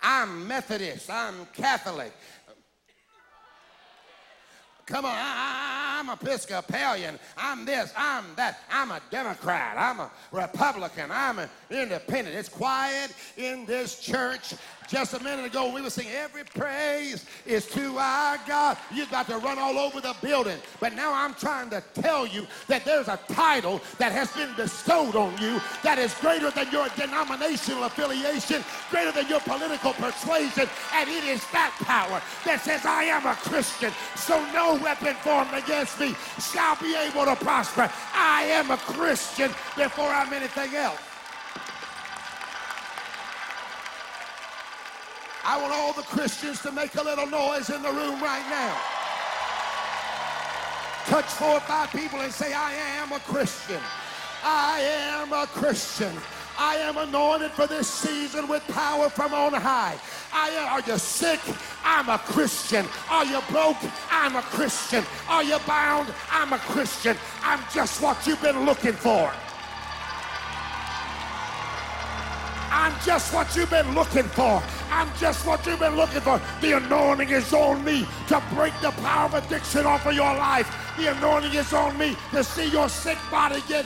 I'm 0.02 0.46
Methodist, 0.46 1.10
I'm 1.10 1.46
Catholic. 1.54 2.12
Come 4.86 5.06
on, 5.06 5.14
I, 5.16 6.02
am 6.02 6.10
Episcopalian. 6.10 7.18
I'm 7.38 7.64
this, 7.64 7.94
I'm 7.96 8.26
that. 8.36 8.60
I'm 8.70 8.92
a 8.92 9.00
Democrat. 9.10 9.78
I'm 9.78 10.02
a 10.02 10.12
Republican. 10.34 11.10
I'm 11.10 11.40
an 11.40 11.50
independent. 11.70 12.36
It's 12.36 12.50
quiet 12.50 13.14
in 13.38 13.66
this 13.66 13.98
church 14.00 14.56
just 14.88 15.14
a 15.14 15.24
minute 15.24 15.46
ago, 15.46 15.74
we 15.74 15.82
were 15.82 15.90
saying 15.90 16.10
every 16.14 16.44
praise 16.44 17.26
is 17.46 17.66
to 17.68 17.98
our 17.98 18.38
God. 18.48 18.78
You're 18.94 19.08
about 19.08 19.28
to 19.28 19.38
run 19.38 19.60
all 19.60 19.78
over 19.78 20.02
the 20.02 20.16
building. 20.22 20.58
But 20.80 20.94
now 20.94 21.14
I'm 21.14 21.34
trying 21.34 21.70
to 21.72 21.84
tell 21.94 22.26
you 22.26 22.48
that 22.68 22.86
there's 22.86 23.08
a 23.08 23.20
title 23.30 23.82
that 23.98 24.12
has 24.12 24.32
been 24.32 24.54
bestowed 24.56 25.16
on 25.16 25.32
you 25.40 25.62
that 25.84 25.98
is 25.98 26.14
greater 26.16 26.52
than 26.52 26.72
your 26.72 26.88
denominational 26.96 27.84
affiliation, 27.84 28.64
greater 28.90 29.12
than 29.12 29.28
your 29.28 29.42
political 29.42 29.94
persuasion. 29.94 30.70
And 30.94 31.10
it 31.10 31.24
is 31.26 31.42
that 31.52 31.76
power 31.84 32.22
that 32.46 32.62
says, 32.62 32.86
I 32.86 33.04
am 33.04 33.26
a 33.26 33.36
Christian. 33.36 33.92
So 34.16 34.44
no 34.54 34.76
weapon 34.76 35.16
formed 35.16 35.54
against 35.54 36.00
me 36.00 36.16
shall 36.52 36.76
be 36.78 36.96
able 36.96 37.26
to 37.26 37.36
prosper. 37.36 37.90
I 38.14 38.44
am 38.44 38.72
a 38.72 38.78
Christian 38.78 39.52
before 39.76 40.08
I'm 40.08 40.32
anything 40.34 40.76
else. 40.76 41.13
I 45.46 45.60
want 45.60 45.74
all 45.74 45.94
the 45.94 46.04
Christians 46.04 46.62
to 46.62 46.72
make 46.72 46.96
a 46.96 47.04
little 47.04 47.28
noise 47.28 47.70
in 47.70 47.82
the 47.82 47.92
room 47.92 48.22
right 48.22 48.46
now. 48.50 48.78
Touch 51.06 51.26
four 51.26 51.58
or 51.58 51.60
five 51.60 51.92
people 51.92 52.22
and 52.22 52.32
say, 52.32 52.54
I 52.54 52.74
am 52.74 53.12
a 53.12 53.20
Christian. 53.20 53.82
I 54.42 54.80
am 54.80 55.34
a 55.34 55.46
Christian. 55.48 56.14
I 56.58 56.76
am 56.76 56.98
anointed 56.98 57.52
for 57.52 57.68
this 57.68 57.90
season 57.90 58.48
with 58.48 58.66
power 58.68 59.10
from 59.10 59.34
on 59.34 59.54
high. 59.54 59.98
I 60.32 60.50
am, 60.50 60.68
are 60.70 60.82
you 60.88 60.98
sick? 60.98 61.40
I'm 61.84 62.08
a 62.08 62.20
Christian. 62.20 62.86
Are 63.10 63.26
you 63.26 63.42
broke? 63.50 63.78
I'm 64.12 64.36
a 64.38 64.42
Christian. 64.44 65.04
Are 65.28 65.44
you 65.44 65.58
bound? 65.68 66.14
I'm 66.32 66.54
a 66.54 66.60
Christian. 66.60 67.18
I'm 67.42 67.60
just 67.74 68.02
what 68.02 68.26
you've 68.26 68.42
been 68.42 68.66
looking 68.66 68.94
for. 68.94 69.34
I'm 72.84 73.00
just 73.06 73.34
what 73.34 73.56
you've 73.56 73.70
been 73.70 73.96
looking 73.96 74.24
for. 74.24 74.62
I'm 74.92 75.10
just 75.18 75.48
what 75.48 75.66
you've 75.66 75.80
been 75.80 75.96
looking 75.96 76.20
for. 76.20 76.42
The 76.60 76.76
anointing 76.76 77.30
is 77.30 77.54
on 77.54 77.82
me 77.86 78.06
to 78.28 78.44
break 78.54 78.74
the 78.82 78.92
power 78.92 79.28
of 79.28 79.36
addiction 79.36 79.86
off 79.86 80.06
of 80.06 80.14
your 80.14 80.36
life. 80.36 80.68
The 80.98 81.16
anointing 81.16 81.54
is 81.54 81.72
on 81.72 81.98
me 81.98 82.18
to 82.32 82.44
see 82.44 82.70
your 82.70 82.90
sick 82.90 83.18
body 83.32 83.64
get 83.70 83.86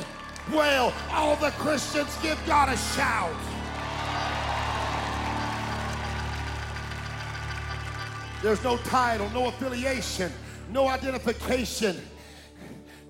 well. 0.51 0.91
All 1.11 1.35
the 1.35 1.51
Christians 1.51 2.17
give 2.23 2.43
God 2.47 2.69
a 2.69 2.77
shout. 2.95 3.35
There's 8.41 8.63
no 8.63 8.77
title, 8.77 9.29
no 9.29 9.49
affiliation, 9.49 10.31
no 10.71 10.87
identification 10.87 12.01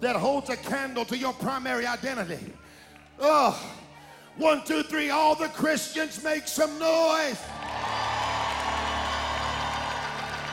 that 0.02 0.18
holds 0.18 0.50
a 0.50 0.58
candle 0.58 1.06
to 1.06 1.18
your 1.18 1.32
primary 1.32 1.88
identity. 1.88 2.52
Oh, 3.22 3.58
one, 4.38 4.64
two, 4.64 4.84
three, 4.84 5.10
all 5.10 5.36
the 5.36 5.50
Christians 5.50 6.24
make 6.24 6.48
some 6.48 6.72
noise. 6.80 7.42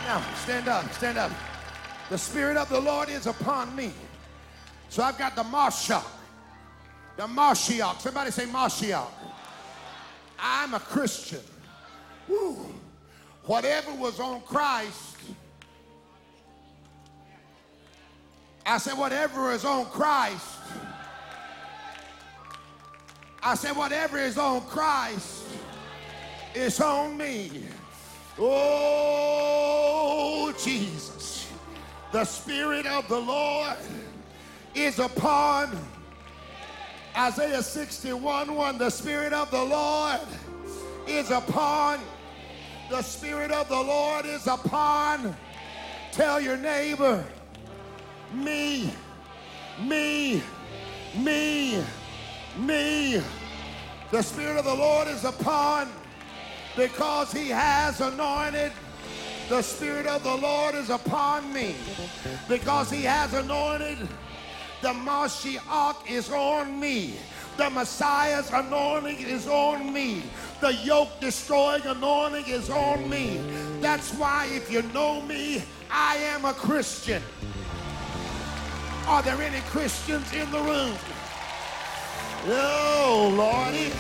Now, 0.07 0.23
stand 0.37 0.69
up, 0.69 0.93
stand 0.93 1.19
up. 1.19 1.31
The 2.11 2.19
Spirit 2.19 2.57
of 2.57 2.69
the 2.69 2.81
Lord 2.81 3.09
is 3.09 3.27
upon 3.27 3.75
me. 3.75 3.93
So 4.89 5.03
I've 5.03 5.19
got 5.19 5.35
the 5.35 5.43
Mashiach. 5.43 6.05
The 7.17 7.25
Mashiach. 7.25 8.01
Somebody 8.01 8.31
say 8.31 8.45
Mashiach. 8.45 9.09
I'm 10.39 10.75
a 10.75 10.81
Christian. 10.81 11.41
Woo. 12.29 12.73
Whatever 13.45 13.93
was 13.95 14.21
on 14.21 14.41
Christ, 14.43 15.17
I 18.67 18.79
said, 18.79 18.97
whatever 18.97 19.53
is 19.53 19.65
on 19.65 19.87
Christ, 19.87 20.59
I 23.45 23.55
said, 23.55 23.77
whatever 23.77 24.19
is 24.19 24.39
on 24.39 24.63
Christ 24.63 25.45
is 26.55 26.81
on 26.81 27.17
me. 27.17 27.65
Oh, 28.39 29.75
Jesus. 30.59 31.53
The 32.13 32.25
Spirit 32.25 32.87
of 32.87 33.07
the 33.09 33.21
Lord 33.21 33.77
is 34.75 34.99
upon 34.99 35.77
Isaiah 37.17 37.63
61 37.63 38.55
1. 38.55 38.79
The 38.79 38.91
Spirit 38.91 39.33
of 39.33 39.51
the 39.51 39.63
Lord 39.63 40.21
is 41.07 41.31
upon 41.31 42.01
the 42.91 43.03
Spirit 43.03 43.51
of 43.51 43.69
the 43.69 43.83
Lord 43.83 44.27
is 44.27 44.47
upon. 44.47 45.35
Tell 46.13 46.41
your 46.41 46.57
neighbor, 46.57 47.25
me, 48.33 48.93
me, 49.81 50.43
me, 51.17 51.83
me. 52.57 53.23
The 54.11 54.23
Spirit 54.23 54.59
of 54.59 54.65
the 54.65 54.75
Lord 54.75 55.09
is 55.09 55.25
upon 55.25 55.89
because 56.77 57.33
He 57.33 57.49
has 57.49 58.01
anointed. 58.01 58.73
The 59.49 59.63
Spirit 59.63 60.07
of 60.07 60.23
the 60.23 60.35
Lord 60.37 60.75
is 60.75 60.91
upon 60.91 61.53
me 61.53 61.75
because 62.49 62.91
He 62.91 63.03
has 63.03 63.35
anointed. 63.35 63.99
The 64.83 64.89
Mashiach 64.89 66.11
is 66.11 66.31
on 66.31 66.79
me. 66.79 67.15
The 67.57 67.71
Messiah's 67.71 68.51
anointing 68.53 69.19
is 69.19 69.47
on 69.47 69.93
me. 69.93 70.23
The 70.61 70.75
yoke 70.75 71.21
destroying 71.21 71.83
anointing 71.85 72.47
is 72.49 72.69
on 72.69 73.09
me. 73.09 73.41
That's 73.81 74.13
why, 74.15 74.49
if 74.51 74.71
you 74.73 74.83
know 74.93 75.23
me, 75.23 75.63
I 75.91 76.17
am 76.17 76.45
a 76.45 76.53
Christian. 76.53 77.23
Are 79.07 79.23
there 79.23 79.41
any 79.41 79.61
Christians 79.69 80.33
in 80.33 80.51
the 80.51 80.61
room? 80.61 80.95
Oh, 82.47 83.33
Lordy. 83.37 83.93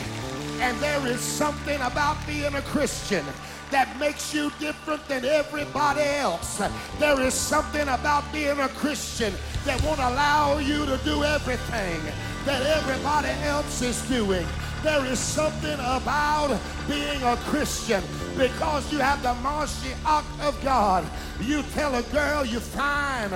And 0.60 0.78
there 0.78 1.06
is 1.06 1.20
something 1.20 1.80
about 1.80 2.16
being 2.26 2.54
a 2.54 2.62
Christian 2.62 3.24
that 3.70 3.98
makes 3.98 4.32
you 4.32 4.52
different 4.60 5.06
than 5.08 5.24
everybody 5.24 6.02
else. 6.02 6.62
There 6.98 7.20
is 7.20 7.34
something 7.34 7.88
about 7.88 8.30
being 8.32 8.58
a 8.60 8.68
Christian 8.68 9.34
that 9.64 9.82
won't 9.82 9.98
allow 9.98 10.58
you 10.58 10.86
to 10.86 10.96
do 11.04 11.24
everything 11.24 12.00
that 12.44 12.62
everybody 12.62 13.30
else 13.44 13.82
is 13.82 14.00
doing. 14.08 14.46
There 14.82 15.04
is 15.06 15.18
something 15.18 15.74
about 15.74 16.58
being 16.86 17.22
a 17.22 17.36
Christian 17.48 18.02
because 18.36 18.92
you 18.92 18.98
have 18.98 19.22
the 19.22 19.34
Mashiach 19.42 20.46
of 20.46 20.62
God. 20.62 21.04
You 21.40 21.62
tell 21.74 21.94
a 21.94 22.02
girl 22.02 22.44
you're 22.44 22.60
fine. 22.60 23.32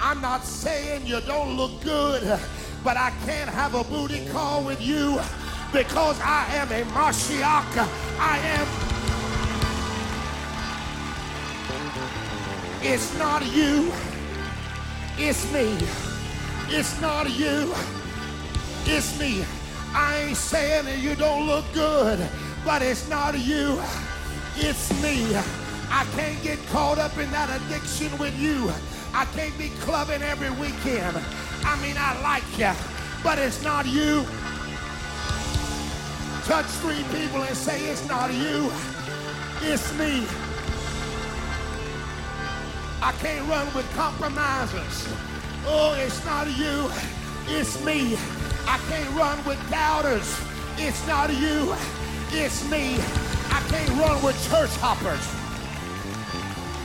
I'm 0.00 0.20
not 0.20 0.44
saying 0.44 1.06
you 1.06 1.20
don't 1.22 1.56
look 1.56 1.82
good, 1.82 2.22
but 2.84 2.96
I 2.96 3.10
can't 3.24 3.48
have 3.48 3.74
a 3.74 3.84
booty 3.84 4.26
call 4.28 4.64
with 4.64 4.80
you 4.80 5.20
because 5.72 6.18
I 6.20 6.46
am 6.54 6.70
a 6.72 6.82
Mashiach. 6.90 7.88
I 8.18 8.38
am. 8.38 8.66
It's 12.82 13.16
not 13.18 13.46
you. 13.54 13.92
It's 15.16 15.50
me. 15.52 15.78
It's 16.68 17.00
not 17.00 17.30
you. 17.30 17.72
It's 18.86 19.18
me. 19.18 19.44
I 19.94 20.24
ain't 20.26 20.36
saying 20.36 20.86
that 20.86 20.98
you 20.98 21.14
don't 21.14 21.46
look 21.46 21.64
good, 21.72 22.18
but 22.64 22.82
it's 22.82 23.08
not 23.08 23.38
you. 23.38 23.80
It's 24.56 24.90
me. 25.02 25.36
I 25.90 26.04
can't 26.16 26.42
get 26.42 26.58
caught 26.68 26.98
up 26.98 27.16
in 27.18 27.30
that 27.30 27.50
addiction 27.60 28.16
with 28.18 28.36
you. 28.38 28.72
I 29.14 29.26
can't 29.26 29.56
be 29.58 29.68
clubbing 29.80 30.22
every 30.22 30.50
weekend. 30.50 31.16
I 31.64 31.80
mean, 31.82 31.96
I 31.98 32.20
like 32.22 32.44
you, 32.58 32.72
but 33.22 33.38
it's 33.38 33.62
not 33.62 33.86
you. 33.86 34.24
Touch 36.44 36.66
three 36.80 37.04
people 37.16 37.42
and 37.42 37.56
say, 37.56 37.84
It's 37.84 38.08
not 38.08 38.32
you, 38.32 38.72
it's 39.60 39.92
me. 39.98 40.26
I 43.02 43.12
can't 43.20 43.48
run 43.48 43.72
with 43.74 43.90
compromisers. 43.94 45.08
Oh, 45.66 45.94
it's 45.98 46.24
not 46.24 46.46
you, 46.56 46.90
it's 47.48 47.84
me. 47.84 48.16
I 48.66 48.78
can't 48.88 49.14
run 49.14 49.44
with 49.44 49.58
doubters. 49.70 50.40
It's 50.78 51.06
not 51.06 51.30
you, 51.30 51.74
it's 52.30 52.68
me. 52.70 52.96
I 53.50 53.62
can't 53.68 53.90
run 54.00 54.22
with 54.22 54.36
church 54.48 54.70
hoppers. 54.80 55.41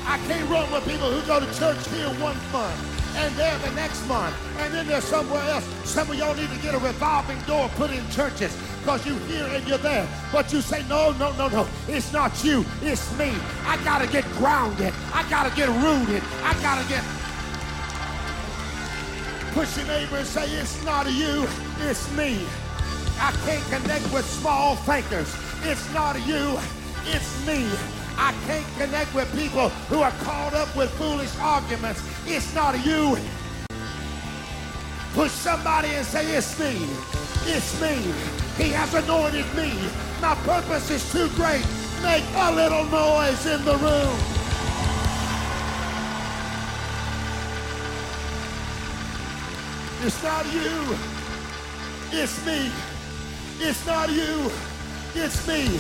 I 0.08 0.18
can't 0.28 0.50
run 0.50 0.72
with 0.72 0.86
people 0.86 1.12
who 1.12 1.26
go 1.28 1.40
to 1.40 1.46
church 1.60 1.86
here 1.90 2.08
one 2.24 2.38
month 2.52 3.16
and 3.18 3.36
there 3.36 3.58
the 3.60 3.72
next 3.72 4.08
month 4.08 4.36
and 4.60 4.74
then 4.74 4.88
there's 4.88 5.04
somewhere 5.04 5.44
else. 5.50 5.66
Some 5.84 6.10
of 6.10 6.18
y'all 6.18 6.36
need 6.36 6.50
to 6.50 6.60
get 6.62 6.74
a 6.74 6.80
revolving 6.80 7.40
door 7.42 7.70
put 7.76 7.92
in 7.92 8.08
churches 8.10 8.56
because 8.80 9.06
you 9.06 9.16
here 9.30 9.46
and 9.46 9.68
you're 9.68 9.78
there. 9.78 10.08
But 10.32 10.52
you 10.54 10.62
say, 10.62 10.84
no, 10.88 11.12
no, 11.20 11.34
no, 11.34 11.50
no. 11.50 11.68
It's 11.88 12.14
not 12.14 12.44
you. 12.44 12.66
It's 12.82 13.16
me. 13.18 13.34
I 13.66 13.78
got 13.84 14.00
to 14.00 14.08
get 14.08 14.24
grounded. 14.34 14.94
I 15.14 15.30
got 15.30 15.50
to 15.50 15.56
get 15.56 15.68
rooted. 15.68 16.24
I 16.42 16.54
got 16.62 16.82
to 16.82 16.88
get 16.88 17.04
Push 19.58 19.78
your 19.78 19.88
neighbor 19.88 20.18
and 20.18 20.28
say, 20.28 20.48
it's 20.52 20.84
not 20.86 21.12
you, 21.12 21.48
it's 21.80 22.12
me. 22.16 22.46
I 23.20 23.32
can't 23.44 23.64
connect 23.72 24.14
with 24.14 24.24
small 24.24 24.76
thinkers. 24.76 25.36
It's 25.64 25.92
not 25.96 26.16
you, 26.28 26.60
it's 27.08 27.48
me. 27.48 27.68
I 28.18 28.34
can't 28.48 28.66
connect 28.78 29.14
with 29.14 29.32
people 29.38 29.70
who 29.90 30.02
are 30.02 30.12
caught 30.24 30.54
up 30.54 30.76
with 30.76 30.90
foolish 30.92 31.36
arguments. 31.40 32.02
It's 32.26 32.54
not 32.56 32.84
you. 32.86 33.18
Push 35.14 35.32
somebody 35.32 35.90
and 35.90 36.06
say, 36.06 36.26
it's 36.36 36.60
me. 36.60 36.88
It's 37.46 37.80
me. 37.80 37.96
He 38.58 38.70
has 38.72 38.94
anointed 38.94 39.46
me. 39.56 39.74
My 40.22 40.36
purpose 40.44 40.90
is 40.90 41.12
too 41.12 41.30
great. 41.36 41.66
Make 42.02 42.24
a 42.36 42.52
little 42.54 42.86
noise 42.86 43.46
in 43.46 43.64
the 43.66 43.78
room. 43.78 44.18
It's 50.04 50.24
not 50.24 50.46
you. 50.54 50.96
It's 52.12 52.46
me. 52.46 52.72
It's 53.60 53.86
not 53.86 54.12
you. 54.12 54.52
It's 55.16 55.48
me. 55.48 55.80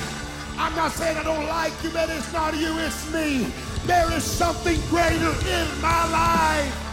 I'm 0.57 0.75
not 0.75 0.91
saying 0.91 1.17
I 1.17 1.23
don't 1.23 1.47
like 1.47 1.73
you, 1.83 1.89
but 1.91 2.09
it's 2.09 2.31
not 2.33 2.55
you. 2.57 2.77
It's 2.79 3.13
me. 3.13 3.45
There 3.85 4.11
is 4.13 4.23
something 4.23 4.79
greater 4.89 5.31
in 5.47 5.81
my 5.81 6.09
life. 6.11 6.83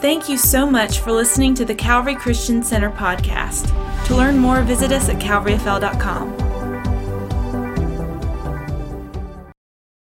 Thank 0.00 0.28
you 0.28 0.36
so 0.36 0.66
much 0.70 1.00
for 1.00 1.10
listening 1.10 1.54
to 1.54 1.64
the 1.64 1.74
Calvary 1.74 2.14
Christian 2.14 2.62
Center 2.62 2.90
podcast. 2.90 3.72
To 4.06 4.14
learn 4.14 4.38
more, 4.38 4.62
visit 4.62 4.92
us 4.92 5.08
at 5.08 5.16
calvaryfl.com. 5.16 6.45